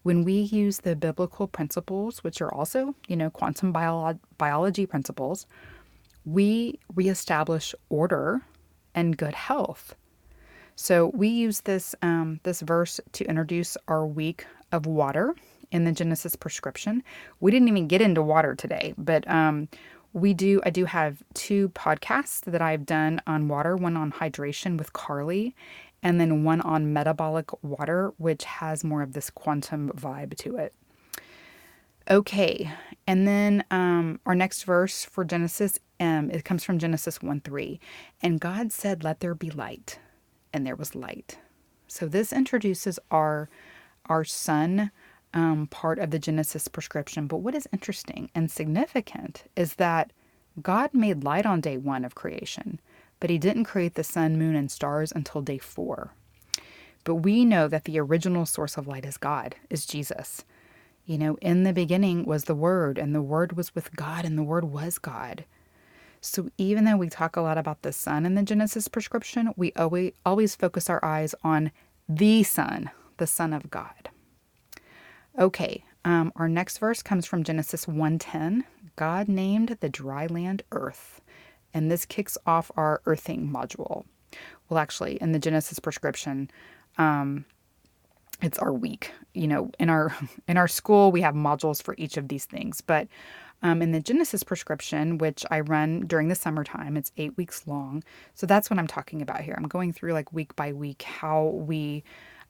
When 0.03 0.23
we 0.23 0.33
use 0.33 0.79
the 0.79 0.95
biblical 0.95 1.47
principles, 1.47 2.23
which 2.23 2.41
are 2.41 2.53
also, 2.53 2.95
you 3.07 3.15
know, 3.15 3.29
quantum 3.29 3.71
bio- 3.71 4.19
biology 4.37 4.85
principles, 4.85 5.47
we 6.25 6.79
reestablish 6.93 7.73
order 7.89 8.41
and 8.93 9.17
good 9.17 9.33
health. 9.33 9.95
So 10.75 11.07
we 11.07 11.27
use 11.27 11.61
this 11.61 11.95
um, 12.01 12.39
this 12.43 12.61
verse 12.61 12.99
to 13.13 13.25
introduce 13.25 13.77
our 13.87 14.05
week 14.05 14.45
of 14.71 14.85
water 14.85 15.35
in 15.71 15.83
the 15.83 15.91
Genesis 15.91 16.35
prescription. 16.35 17.03
We 17.39 17.51
didn't 17.51 17.67
even 17.67 17.87
get 17.87 18.01
into 18.01 18.21
water 18.21 18.55
today, 18.55 18.93
but 18.97 19.27
um, 19.29 19.69
we 20.13 20.33
do. 20.33 20.61
I 20.65 20.69
do 20.69 20.85
have 20.85 21.23
two 21.33 21.69
podcasts 21.69 22.41
that 22.41 22.61
I've 22.61 22.85
done 22.85 23.21
on 23.27 23.47
water. 23.47 23.75
One 23.75 23.97
on 23.97 24.11
hydration 24.13 24.77
with 24.77 24.93
Carly, 24.93 25.55
and 26.01 26.19
then 26.19 26.43
one 26.43 26.61
on 26.61 26.93
metabolic 26.93 27.51
water, 27.63 28.13
which 28.17 28.45
has 28.45 28.83
more 28.83 29.01
of 29.01 29.13
this 29.13 29.29
quantum 29.29 29.89
vibe 29.89 30.37
to 30.37 30.57
it. 30.57 30.73
Okay, 32.09 32.71
and 33.07 33.27
then 33.27 33.63
um, 33.71 34.19
our 34.25 34.35
next 34.35 34.63
verse 34.63 35.03
for 35.03 35.25
Genesis, 35.25 35.79
um, 35.99 36.29
it 36.29 36.45
comes 36.45 36.63
from 36.63 36.77
Genesis 36.77 37.21
1 37.21 37.41
3. 37.41 37.79
And 38.21 38.39
God 38.39 38.71
said, 38.71 39.03
Let 39.03 39.19
there 39.19 39.33
be 39.33 39.49
light, 39.49 39.99
and 40.53 40.65
there 40.65 40.75
was 40.75 40.93
light. 40.93 41.39
So 41.87 42.07
this 42.07 42.31
introduces 42.31 42.99
our, 43.09 43.49
our 44.05 44.23
sun 44.23 44.91
um, 45.35 45.67
part 45.67 45.99
of 45.99 46.09
the 46.09 46.17
Genesis 46.17 46.67
prescription. 46.67 47.27
But 47.27 47.37
what 47.37 47.53
is 47.53 47.67
interesting 47.71 48.31
and 48.33 48.49
significant 48.49 49.43
is 49.55 49.75
that 49.75 50.11
God 50.61 50.93
made 50.93 51.23
light 51.23 51.45
on 51.45 51.61
day 51.61 51.77
one 51.77 52.05
of 52.05 52.15
creation, 52.15 52.79
but 53.19 53.29
he 53.29 53.37
didn't 53.37 53.65
create 53.65 53.95
the 53.95 54.03
sun, 54.03 54.37
moon, 54.37 54.55
and 54.55 54.71
stars 54.71 55.11
until 55.11 55.41
day 55.41 55.57
four. 55.57 56.13
But 57.03 57.15
we 57.15 57.45
know 57.45 57.67
that 57.67 57.83
the 57.83 57.99
original 57.99 58.45
source 58.45 58.77
of 58.77 58.87
light 58.87 59.05
is 59.05 59.17
God, 59.17 59.55
is 59.69 59.85
Jesus. 59.85 60.43
You 61.05 61.19
know, 61.19 61.37
in 61.41 61.63
the 61.63 61.73
beginning 61.73 62.25
was 62.25 62.45
the 62.45 62.55
Word, 62.55 62.97
and 62.97 63.13
the 63.13 63.21
Word 63.21 63.55
was 63.55 63.75
with 63.75 63.95
God, 63.95 64.25
and 64.25 64.37
the 64.37 64.43
Word 64.43 64.65
was 64.65 64.97
God. 64.97 65.45
So 66.19 66.49
even 66.57 66.85
though 66.85 66.97
we 66.97 67.09
talk 67.09 67.35
a 67.35 67.41
lot 67.41 67.59
about 67.59 67.83
the 67.83 67.93
sun 67.93 68.25
in 68.25 68.33
the 68.33 68.41
Genesis 68.41 68.87
prescription, 68.87 69.53
we 69.55 69.71
always, 69.73 70.13
always 70.25 70.55
focus 70.55 70.89
our 70.89 71.03
eyes 71.05 71.35
on 71.43 71.71
the 72.09 72.41
Son, 72.41 72.89
the 73.17 73.27
Son 73.27 73.53
of 73.53 73.69
God. 73.69 74.09
Okay, 75.37 75.83
um, 76.05 76.31
our 76.37 76.47
next 76.47 76.77
verse 76.77 77.01
comes 77.03 77.25
from 77.25 77.43
Genesis 77.43 77.85
1:10. 77.87 78.63
God 78.95 79.27
named 79.27 79.77
the 79.81 79.89
dry 79.89 80.27
land 80.27 80.63
Earth, 80.71 81.19
and 81.73 81.91
this 81.91 82.05
kicks 82.05 82.37
off 82.45 82.71
our 82.77 83.01
earthing 83.05 83.49
module. 83.49 84.05
Well, 84.69 84.77
actually, 84.77 85.21
in 85.21 85.33
the 85.33 85.39
Genesis 85.39 85.79
prescription, 85.79 86.49
um, 86.97 87.43
it's 88.41 88.57
our 88.59 88.71
week. 88.71 89.11
You 89.33 89.47
know, 89.47 89.71
in 89.77 89.89
our 89.89 90.15
in 90.47 90.55
our 90.55 90.69
school 90.69 91.11
we 91.11 91.21
have 91.21 91.35
modules 91.35 91.83
for 91.83 91.95
each 91.97 92.15
of 92.15 92.29
these 92.29 92.45
things, 92.45 92.79
but 92.79 93.09
um, 93.61 93.81
in 93.81 93.91
the 93.91 93.99
Genesis 93.99 94.43
prescription, 94.43 95.17
which 95.17 95.45
I 95.51 95.59
run 95.59 96.01
during 96.07 96.29
the 96.29 96.35
summertime, 96.35 96.95
it's 96.95 97.11
eight 97.17 97.35
weeks 97.35 97.67
long. 97.67 98.03
So 98.35 98.45
that's 98.47 98.69
what 98.69 98.79
I'm 98.79 98.87
talking 98.87 99.21
about 99.21 99.41
here. 99.41 99.55
I'm 99.57 99.67
going 99.67 99.91
through 99.91 100.13
like 100.13 100.31
week 100.31 100.55
by 100.55 100.71
week 100.71 101.01
how 101.01 101.47
we 101.47 102.05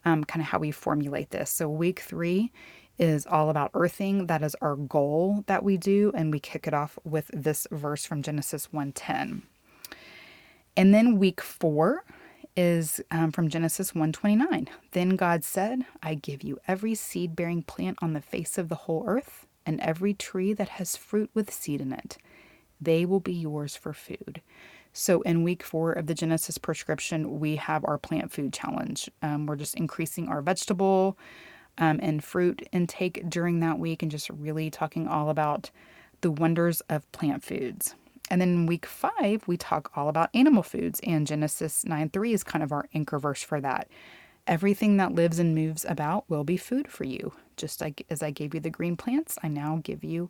um, 0.06 0.24
kind 0.24 0.42
of 0.42 0.48
how 0.48 0.60
we 0.60 0.72
formulate 0.72 1.32
this. 1.32 1.50
So 1.50 1.68
week 1.68 2.00
three 2.00 2.52
is 2.98 3.26
all 3.26 3.50
about 3.50 3.72
earthing. 3.74 4.28
That 4.28 4.44
is 4.44 4.56
our 4.62 4.76
goal 4.76 5.44
that 5.48 5.64
we 5.64 5.78
do, 5.78 6.12
and 6.16 6.32
we 6.32 6.40
kick 6.40 6.68
it 6.68 6.74
off 6.74 6.98
with 7.04 7.30
this 7.34 7.68
verse 7.72 8.06
from 8.06 8.22
Genesis 8.22 8.70
1:10. 8.72 9.44
And 10.78 10.94
then 10.94 11.18
week 11.20 11.42
four 11.42 12.04
is 12.56 13.02
um, 13.12 13.32
from 13.32 13.50
Genesis 13.50 13.92
1:29. 13.94 14.70
Then 14.92 15.16
God 15.16 15.44
said, 15.44 15.86
"I 16.02 16.16
give 16.16 16.44
you 16.44 16.60
every 16.68 16.96
seed-bearing 16.96 17.64
plant 17.64 17.98
on 18.02 18.14
the 18.14 18.22
face 18.22 18.58
of 18.58 18.70
the 18.70 18.76
whole 18.76 19.04
earth, 19.08 19.46
and 19.66 19.80
every 19.82 20.14
tree 20.14 20.54
that 20.54 20.70
has 20.70 20.96
fruit 20.96 21.30
with 21.34 21.52
seed 21.54 21.82
in 21.82 21.92
it. 21.92 22.18
They 22.80 23.06
will 23.06 23.20
be 23.20 23.34
yours 23.34 23.76
for 23.76 23.94
food." 23.94 24.42
So, 24.98 25.22
in 25.24 25.44
week 25.44 25.62
four 25.62 25.92
of 25.92 26.08
the 26.08 26.14
Genesis 26.14 26.58
prescription, 26.58 27.38
we 27.38 27.58
have 27.58 27.84
our 27.84 27.98
plant 27.98 28.32
food 28.32 28.54
challenge. 28.54 29.10
Um, 29.22 29.46
we're 29.46 29.58
just 29.58 29.76
increasing 29.76 30.30
our 30.30 30.42
vegetable 30.42 31.18
um, 31.78 32.00
and 32.02 32.24
fruit 32.24 32.66
intake 32.72 33.30
during 33.30 33.60
that 33.60 33.78
week 33.78 34.02
and 34.02 34.10
just 34.10 34.30
really 34.30 34.70
talking 34.70 35.06
all 35.06 35.30
about 35.30 35.70
the 36.22 36.32
wonders 36.32 36.80
of 36.90 37.12
plant 37.12 37.44
foods. 37.44 37.94
And 38.30 38.40
then 38.40 38.48
in 38.52 38.66
week 38.68 38.86
five, 38.86 39.46
we 39.50 39.58
talk 39.58 39.92
all 39.98 40.08
about 40.08 40.30
animal 40.34 40.64
foods, 40.64 41.02
and 41.04 41.28
Genesis 41.28 41.84
9 41.84 42.10
3 42.12 42.32
is 42.32 42.46
kind 42.46 42.64
of 42.64 42.72
our 42.72 42.88
anchor 42.94 43.20
verse 43.20 43.44
for 43.44 43.60
that. 43.60 43.90
Everything 44.48 44.96
that 44.96 45.12
lives 45.12 45.40
and 45.40 45.54
moves 45.54 45.84
about 45.90 46.24
will 46.30 46.46
be 46.46 46.56
food 46.56 46.88
for 46.88 47.04
you. 47.04 47.34
Just 47.58 47.82
like 47.82 48.06
as 48.10 48.24
I 48.24 48.32
gave 48.32 48.54
you 48.54 48.62
the 48.62 48.70
green 48.70 48.96
plants, 48.96 49.38
I 49.44 49.50
now 49.50 49.82
give 49.84 50.06
you 50.06 50.30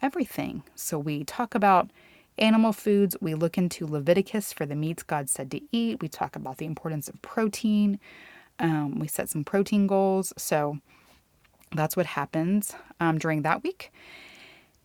everything. 0.00 0.62
So 0.76 1.00
we 1.00 1.24
talk 1.24 1.56
about 1.56 1.90
animal 2.38 2.72
foods. 2.72 3.16
We 3.20 3.34
look 3.34 3.58
into 3.58 3.86
Leviticus 3.86 4.52
for 4.52 4.66
the 4.66 4.74
meats 4.74 5.02
God 5.02 5.28
said 5.28 5.50
to 5.52 5.60
eat. 5.72 6.00
We 6.00 6.08
talk 6.08 6.36
about 6.36 6.58
the 6.58 6.66
importance 6.66 7.08
of 7.08 7.20
protein. 7.22 7.98
Um, 8.58 8.98
we 8.98 9.08
set 9.08 9.28
some 9.28 9.44
protein 9.44 9.86
goals. 9.86 10.32
So 10.36 10.78
that's 11.74 11.96
what 11.96 12.06
happens 12.06 12.74
um, 13.00 13.18
during 13.18 13.42
that 13.42 13.62
week. 13.62 13.92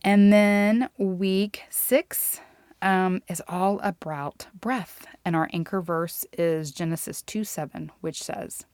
And 0.03 0.31
then 0.31 0.89
week 0.97 1.63
six 1.69 2.41
um, 2.81 3.21
is 3.27 3.41
all 3.47 3.79
about 3.83 4.47
breath. 4.59 5.05
And 5.25 5.35
our 5.35 5.49
anchor 5.53 5.81
verse 5.81 6.25
is 6.33 6.71
Genesis 6.71 7.21
2 7.23 7.43
7, 7.43 7.91
which 8.01 8.23
says, 8.23 8.65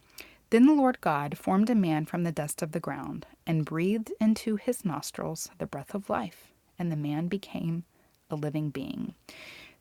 Then 0.52 0.68
the 0.68 0.74
Lord 0.74 1.02
God 1.02 1.38
formed 1.38 1.70
a 1.70 1.76
man 1.76 2.06
from 2.06 2.24
the 2.24 2.32
dust 2.32 2.62
of 2.62 2.72
the 2.72 2.80
ground 2.80 3.26
and 3.48 3.66
breathed 3.66 4.12
into 4.22 4.56
his 4.56 4.86
nostrils 4.86 5.50
the 5.58 5.66
breath 5.66 5.96
of 5.96 6.10
life, 6.10 6.52
and 6.78 6.92
the 6.92 6.96
man 6.96 7.28
became 7.28 7.84
a 8.30 8.36
living 8.36 8.70
being. 8.70 9.14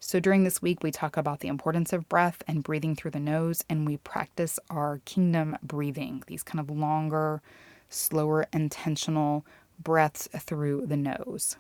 So 0.00 0.20
during 0.20 0.44
this 0.44 0.60
week, 0.60 0.82
we 0.82 0.90
talk 0.90 1.16
about 1.16 1.40
the 1.40 1.48
importance 1.48 1.92
of 1.92 2.08
breath 2.08 2.42
and 2.46 2.62
breathing 2.62 2.94
through 2.94 3.12
the 3.12 3.20
nose, 3.20 3.64
and 3.70 3.86
we 3.86 3.96
practice 3.96 4.58
our 4.68 5.00
kingdom 5.06 5.56
breathing, 5.62 6.22
these 6.26 6.42
kind 6.42 6.60
of 6.60 6.68
longer, 6.68 7.40
slower, 7.88 8.46
intentional 8.52 9.46
breaths 9.82 10.28
through 10.38 10.86
the 10.86 10.96
nose. 10.96 11.56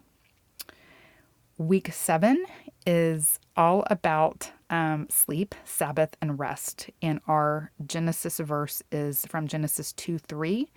Week 1.56 1.92
seven 1.92 2.44
is 2.84 3.38
all 3.56 3.84
about 3.88 4.50
um, 4.70 5.06
sleep, 5.08 5.54
Sabbath, 5.64 6.16
and 6.20 6.38
rest. 6.38 6.90
And 7.00 7.20
our 7.28 7.70
Genesis 7.86 8.38
verse 8.40 8.82
is 8.90 9.24
from 9.26 9.46
Genesis 9.46 9.92
2 9.92 10.18
3 10.18 10.68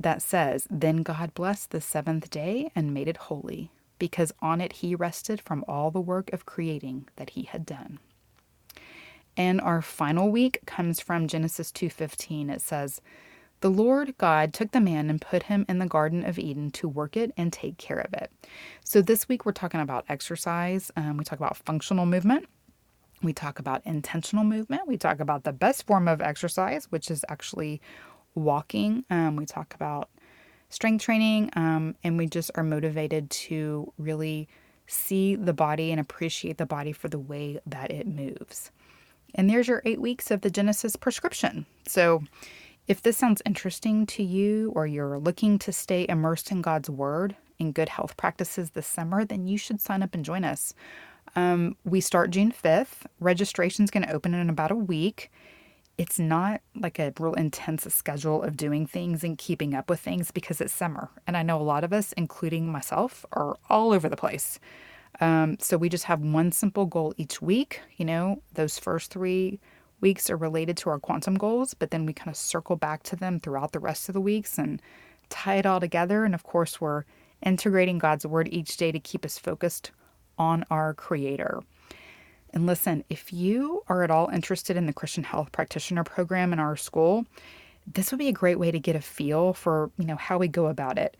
that 0.00 0.22
says, 0.22 0.66
Then 0.70 1.02
God 1.02 1.34
blessed 1.34 1.70
the 1.70 1.80
seventh 1.80 2.30
day 2.30 2.70
and 2.74 2.94
made 2.94 3.06
it 3.08 3.16
holy, 3.18 3.70
because 3.98 4.32
on 4.40 4.60
it 4.60 4.74
he 4.74 4.94
rested 4.94 5.40
from 5.40 5.64
all 5.68 5.90
the 5.90 6.00
work 6.00 6.32
of 6.32 6.46
creating 6.46 7.08
that 7.16 7.30
he 7.30 7.42
had 7.42 7.66
done. 7.66 7.98
And 9.36 9.60
our 9.60 9.82
final 9.82 10.30
week 10.30 10.60
comes 10.66 11.00
from 11.00 11.28
Genesis 11.28 11.70
2:15. 11.70 12.50
It 12.50 12.60
says, 12.60 13.00
the 13.60 13.70
Lord 13.70 14.16
God 14.18 14.52
took 14.54 14.70
the 14.70 14.80
man 14.80 15.10
and 15.10 15.20
put 15.20 15.44
him 15.44 15.64
in 15.68 15.78
the 15.78 15.86
Garden 15.86 16.24
of 16.24 16.38
Eden 16.38 16.70
to 16.72 16.88
work 16.88 17.16
it 17.16 17.32
and 17.36 17.52
take 17.52 17.76
care 17.76 17.98
of 17.98 18.14
it. 18.14 18.30
So, 18.84 19.02
this 19.02 19.28
week 19.28 19.44
we're 19.44 19.52
talking 19.52 19.80
about 19.80 20.04
exercise. 20.08 20.92
Um, 20.96 21.16
we 21.16 21.24
talk 21.24 21.40
about 21.40 21.56
functional 21.56 22.06
movement. 22.06 22.46
We 23.20 23.32
talk 23.32 23.58
about 23.58 23.84
intentional 23.84 24.44
movement. 24.44 24.86
We 24.86 24.96
talk 24.96 25.18
about 25.18 25.42
the 25.42 25.52
best 25.52 25.86
form 25.88 26.06
of 26.06 26.20
exercise, 26.20 26.86
which 26.90 27.10
is 27.10 27.24
actually 27.28 27.80
walking. 28.36 29.04
Um, 29.10 29.34
we 29.34 29.44
talk 29.44 29.74
about 29.74 30.08
strength 30.68 31.04
training. 31.04 31.50
Um, 31.54 31.94
and 32.04 32.18
we 32.18 32.26
just 32.26 32.50
are 32.54 32.64
motivated 32.64 33.30
to 33.30 33.92
really 33.98 34.48
see 34.86 35.36
the 35.36 35.52
body 35.52 35.90
and 35.90 36.00
appreciate 36.00 36.58
the 36.58 36.66
body 36.66 36.92
for 36.92 37.08
the 37.08 37.18
way 37.18 37.60
that 37.66 37.90
it 37.90 38.06
moves. 38.06 38.70
And 39.34 39.48
there's 39.48 39.68
your 39.68 39.82
eight 39.84 40.00
weeks 40.00 40.30
of 40.30 40.40
the 40.40 40.50
Genesis 40.50 40.96
prescription. 40.96 41.66
So, 41.86 42.24
if 42.86 43.02
this 43.02 43.18
sounds 43.18 43.42
interesting 43.44 44.06
to 44.06 44.22
you 44.22 44.72
or 44.74 44.86
you're 44.86 45.18
looking 45.18 45.58
to 45.58 45.72
stay 45.72 46.06
immersed 46.08 46.50
in 46.50 46.62
God's 46.62 46.88
Word 46.88 47.36
and 47.60 47.74
good 47.74 47.90
health 47.90 48.16
practices 48.16 48.70
this 48.70 48.86
summer, 48.86 49.26
then 49.26 49.46
you 49.46 49.58
should 49.58 49.82
sign 49.82 50.02
up 50.02 50.14
and 50.14 50.24
join 50.24 50.42
us. 50.42 50.72
Um, 51.36 51.76
we 51.84 52.00
start 52.00 52.30
June 52.30 52.50
5th. 52.50 53.04
Registration 53.20 53.84
is 53.84 53.90
going 53.90 54.06
to 54.06 54.12
open 54.12 54.32
in 54.32 54.48
about 54.48 54.70
a 54.70 54.76
week. 54.76 55.30
It's 55.98 56.18
not 56.20 56.60
like 56.76 57.00
a 57.00 57.12
real 57.18 57.34
intense 57.34 57.82
schedule 57.92 58.42
of 58.42 58.56
doing 58.56 58.86
things 58.86 59.24
and 59.24 59.36
keeping 59.36 59.74
up 59.74 59.90
with 59.90 59.98
things 59.98 60.30
because 60.30 60.60
it's 60.60 60.72
summer. 60.72 61.10
And 61.26 61.36
I 61.36 61.42
know 61.42 61.60
a 61.60 61.62
lot 61.62 61.82
of 61.82 61.92
us, 61.92 62.12
including 62.12 62.70
myself, 62.70 63.26
are 63.32 63.56
all 63.68 63.92
over 63.92 64.08
the 64.08 64.16
place. 64.16 64.60
Um, 65.20 65.58
so 65.58 65.76
we 65.76 65.88
just 65.88 66.04
have 66.04 66.20
one 66.20 66.52
simple 66.52 66.86
goal 66.86 67.14
each 67.16 67.42
week. 67.42 67.80
You 67.96 68.04
know, 68.04 68.42
those 68.54 68.78
first 68.78 69.12
three 69.12 69.58
weeks 70.00 70.30
are 70.30 70.36
related 70.36 70.76
to 70.78 70.90
our 70.90 71.00
quantum 71.00 71.34
goals, 71.34 71.74
but 71.74 71.90
then 71.90 72.06
we 72.06 72.12
kind 72.12 72.28
of 72.28 72.36
circle 72.36 72.76
back 72.76 73.02
to 73.02 73.16
them 73.16 73.40
throughout 73.40 73.72
the 73.72 73.80
rest 73.80 74.08
of 74.08 74.12
the 74.12 74.20
weeks 74.20 74.56
and 74.56 74.80
tie 75.28 75.56
it 75.56 75.66
all 75.66 75.80
together. 75.80 76.24
And 76.24 76.34
of 76.34 76.44
course, 76.44 76.80
we're 76.80 77.04
integrating 77.42 77.98
God's 77.98 78.24
word 78.24 78.48
each 78.52 78.76
day 78.76 78.92
to 78.92 79.00
keep 79.00 79.24
us 79.24 79.36
focused 79.36 79.90
on 80.38 80.64
our 80.70 80.94
Creator. 80.94 81.60
And 82.52 82.66
listen, 82.66 83.04
if 83.10 83.32
you 83.32 83.82
are 83.88 84.02
at 84.02 84.10
all 84.10 84.28
interested 84.28 84.76
in 84.76 84.86
the 84.86 84.92
Christian 84.92 85.24
Health 85.24 85.52
Practitioner 85.52 86.04
program 86.04 86.52
in 86.52 86.58
our 86.58 86.76
school, 86.76 87.26
this 87.86 88.10
would 88.10 88.18
be 88.18 88.28
a 88.28 88.32
great 88.32 88.58
way 88.58 88.70
to 88.70 88.78
get 88.78 88.96
a 88.96 89.00
feel 89.00 89.52
for, 89.52 89.90
you 89.98 90.04
know, 90.04 90.16
how 90.16 90.38
we 90.38 90.48
go 90.48 90.66
about 90.66 90.98
it. 90.98 91.16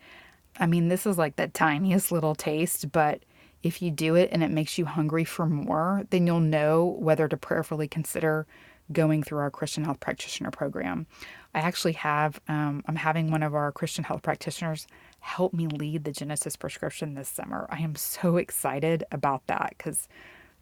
I 0.59 0.65
mean, 0.65 0.87
this 0.87 1.05
is 1.05 1.17
like 1.17 1.35
the 1.35 1.47
tiniest 1.47 2.11
little 2.11 2.35
taste, 2.35 2.91
but 2.91 3.23
if 3.63 3.81
you 3.81 3.91
do 3.91 4.15
it 4.15 4.29
and 4.31 4.43
it 4.43 4.51
makes 4.51 4.77
you 4.77 4.85
hungry 4.85 5.23
for 5.23 5.45
more, 5.45 6.03
then 6.09 6.25
you'll 6.25 6.39
know 6.39 6.97
whether 6.99 7.27
to 7.27 7.37
prayerfully 7.37 7.87
consider 7.87 8.47
going 8.91 9.21
through 9.21 9.39
our 9.39 9.51
Christian 9.51 9.83
Health 9.83 9.99
Practitioner 9.99 10.51
program. 10.51 11.05
I 11.53 11.59
actually 11.59 11.93
have, 11.93 12.39
um, 12.47 12.83
I'm 12.87 12.95
having 12.95 13.31
one 13.31 13.43
of 13.43 13.53
our 13.53 13.71
Christian 13.71 14.03
Health 14.03 14.23
Practitioners 14.23 14.87
help 15.19 15.53
me 15.53 15.67
lead 15.67 16.03
the 16.03 16.11
Genesis 16.11 16.55
prescription 16.55 17.13
this 17.13 17.29
summer. 17.29 17.67
I 17.69 17.79
am 17.79 17.95
so 17.95 18.37
excited 18.37 19.03
about 19.11 19.45
that 19.47 19.75
because 19.77 20.07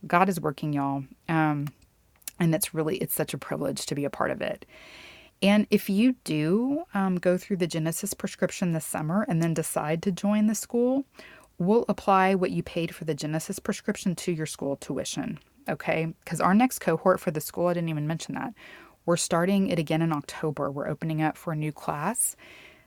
God 0.05 0.29
is 0.29 0.39
working, 0.39 0.73
y'all. 0.73 1.03
Um, 1.27 1.67
and 2.39 2.53
it's 2.53 2.73
really, 2.73 2.97
it's 2.97 3.15
such 3.15 3.33
a 3.33 3.37
privilege 3.37 3.85
to 3.87 3.95
be 3.95 4.05
a 4.05 4.09
part 4.09 4.31
of 4.31 4.41
it. 4.41 4.65
And 5.41 5.67
if 5.69 5.89
you 5.89 6.15
do 6.23 6.83
um, 6.93 7.17
go 7.17 7.37
through 7.37 7.57
the 7.57 7.67
Genesis 7.67 8.13
prescription 8.13 8.73
this 8.73 8.85
summer 8.85 9.25
and 9.27 9.41
then 9.41 9.53
decide 9.53 10.01
to 10.03 10.11
join 10.11 10.47
the 10.47 10.55
school, 10.55 11.05
we'll 11.57 11.85
apply 11.87 12.35
what 12.35 12.51
you 12.51 12.63
paid 12.63 12.93
for 12.93 13.05
the 13.05 13.15
Genesis 13.15 13.59
prescription 13.59 14.15
to 14.15 14.31
your 14.31 14.45
school 14.45 14.75
tuition 14.75 15.39
okay? 15.69 16.13
Because 16.23 16.41
our 16.41 16.53
next 16.53 16.79
cohort 16.79 17.19
for 17.19 17.31
the 17.31 17.41
school, 17.41 17.67
I 17.67 17.73
didn't 17.73 17.89
even 17.89 18.07
mention 18.07 18.35
that. 18.35 18.53
We're 19.05 19.17
starting 19.17 19.69
it 19.69 19.79
again 19.79 20.01
in 20.01 20.11
October. 20.11 20.69
We're 20.69 20.87
opening 20.87 21.21
up 21.21 21.37
for 21.37 21.53
a 21.53 21.55
new 21.55 21.71
class 21.71 22.35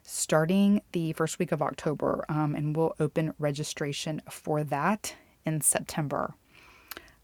starting 0.03 0.81
the 0.93 1.13
first 1.13 1.39
week 1.39 1.53
of 1.53 1.61
October, 1.61 2.25
um, 2.29 2.55
and 2.55 2.75
we'll 2.75 2.95
open 2.99 3.35
registration 3.39 4.23
for 4.31 4.65
that 4.65 5.15
in 5.45 5.61
September. 5.61 6.35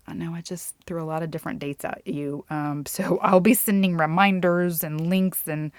I 0.07 0.15
know 0.15 0.35
I 0.35 0.41
just 0.41 0.75
threw 0.87 1.03
a 1.03 1.05
lot 1.05 1.23
of 1.23 1.31
different 1.31 1.59
dates 1.59 1.85
at 1.85 2.03
you. 2.07 2.45
Um, 2.51 2.85
so 2.87 3.19
I'll 3.23 3.41
be 3.41 3.55
sending 3.55 3.97
reminders 3.97 4.85
and 4.85 5.09
links 5.09 5.47
and 5.47 5.73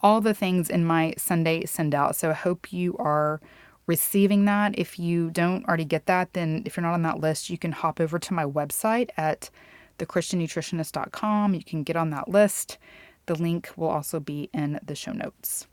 all 0.00 0.20
the 0.20 0.34
things 0.34 0.68
in 0.68 0.84
my 0.84 1.14
Sunday 1.16 1.64
send 1.64 1.94
out. 1.94 2.16
So 2.16 2.30
I 2.30 2.34
hope 2.34 2.72
you 2.72 2.96
are 2.98 3.40
receiving 3.86 4.44
that. 4.46 4.78
If 4.78 4.98
you 4.98 5.30
don't 5.30 5.66
already 5.66 5.84
get 5.84 6.06
that, 6.06 6.32
then 6.32 6.62
if 6.66 6.76
you're 6.76 6.82
not 6.82 6.94
on 6.94 7.02
that 7.02 7.20
list, 7.20 7.50
you 7.50 7.58
can 7.58 7.72
hop 7.72 8.00
over 8.00 8.18
to 8.18 8.34
my 8.34 8.44
website 8.44 9.10
at 9.16 9.50
thechristiannutritionist.com. 9.98 11.54
You 11.54 11.64
can 11.64 11.82
get 11.82 11.96
on 11.96 12.10
that 12.10 12.28
list. 12.28 12.78
The 13.26 13.34
link 13.34 13.70
will 13.76 13.88
also 13.88 14.18
be 14.18 14.50
in 14.52 14.80
the 14.84 14.94
show 14.94 15.12
notes. 15.12 15.66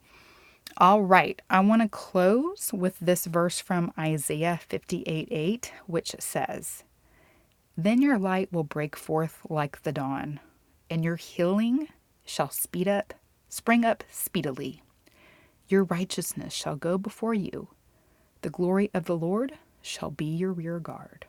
All 0.77 1.01
right, 1.01 1.41
I 1.49 1.59
want 1.61 1.81
to 1.81 1.89
close 1.89 2.71
with 2.71 2.99
this 2.99 3.25
verse 3.25 3.59
from 3.59 3.91
Isaiah 3.97 4.59
58 4.67 5.27
8, 5.31 5.73
which 5.87 6.15
says, 6.19 6.83
Then 7.81 8.01
your 8.01 8.19
light 8.19 8.51
will 8.51 8.65
break 8.65 8.97
forth 8.97 9.39
like 9.49 9.83
the 9.83 9.93
dawn, 9.93 10.41
and 10.89 11.01
your 11.01 11.15
healing 11.15 11.87
shall 12.25 12.49
speed 12.49 12.89
up, 12.89 13.13
spring 13.47 13.85
up 13.85 14.03
speedily. 14.11 14.83
Your 15.69 15.85
righteousness 15.85 16.53
shall 16.53 16.75
go 16.75 16.97
before 16.97 17.33
you 17.33 17.69
the 18.41 18.49
glory 18.49 18.89
of 18.93 19.05
the 19.05 19.15
Lord 19.15 19.53
shall 19.81 20.11
be 20.11 20.25
your 20.25 20.51
rear 20.51 20.77
guard. 20.81 21.25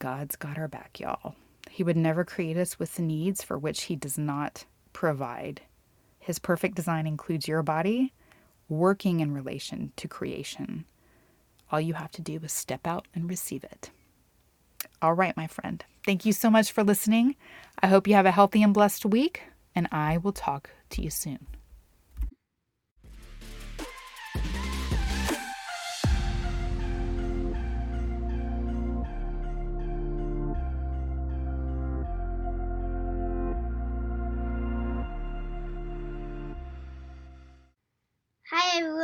God's 0.00 0.34
got 0.34 0.58
our 0.58 0.66
back, 0.66 0.98
y'all. 0.98 1.36
He 1.70 1.84
would 1.84 1.96
never 1.96 2.24
create 2.24 2.56
us 2.56 2.76
with 2.76 2.96
the 2.96 3.02
needs 3.02 3.44
for 3.44 3.56
which 3.56 3.84
He 3.84 3.94
does 3.94 4.18
not 4.18 4.64
provide. 4.92 5.60
His 6.18 6.40
perfect 6.40 6.74
design 6.74 7.06
includes 7.06 7.46
your 7.46 7.62
body 7.62 8.12
working 8.68 9.20
in 9.20 9.32
relation 9.32 9.92
to 9.94 10.08
creation. 10.08 10.84
All 11.70 11.80
you 11.80 11.94
have 11.94 12.10
to 12.10 12.22
do 12.22 12.40
is 12.42 12.52
step 12.52 12.88
out 12.88 13.06
and 13.14 13.30
receive 13.30 13.62
it. 13.62 13.92
All 15.04 15.12
right, 15.12 15.36
my 15.36 15.46
friend. 15.46 15.84
Thank 16.06 16.24
you 16.24 16.32
so 16.32 16.48
much 16.48 16.72
for 16.72 16.82
listening. 16.82 17.36
I 17.82 17.88
hope 17.88 18.08
you 18.08 18.14
have 18.14 18.24
a 18.24 18.30
healthy 18.30 18.62
and 18.62 18.72
blessed 18.72 19.04
week, 19.04 19.42
and 19.74 19.86
I 19.92 20.16
will 20.16 20.32
talk 20.32 20.70
to 20.88 21.02
you 21.02 21.10
soon. 21.10 21.46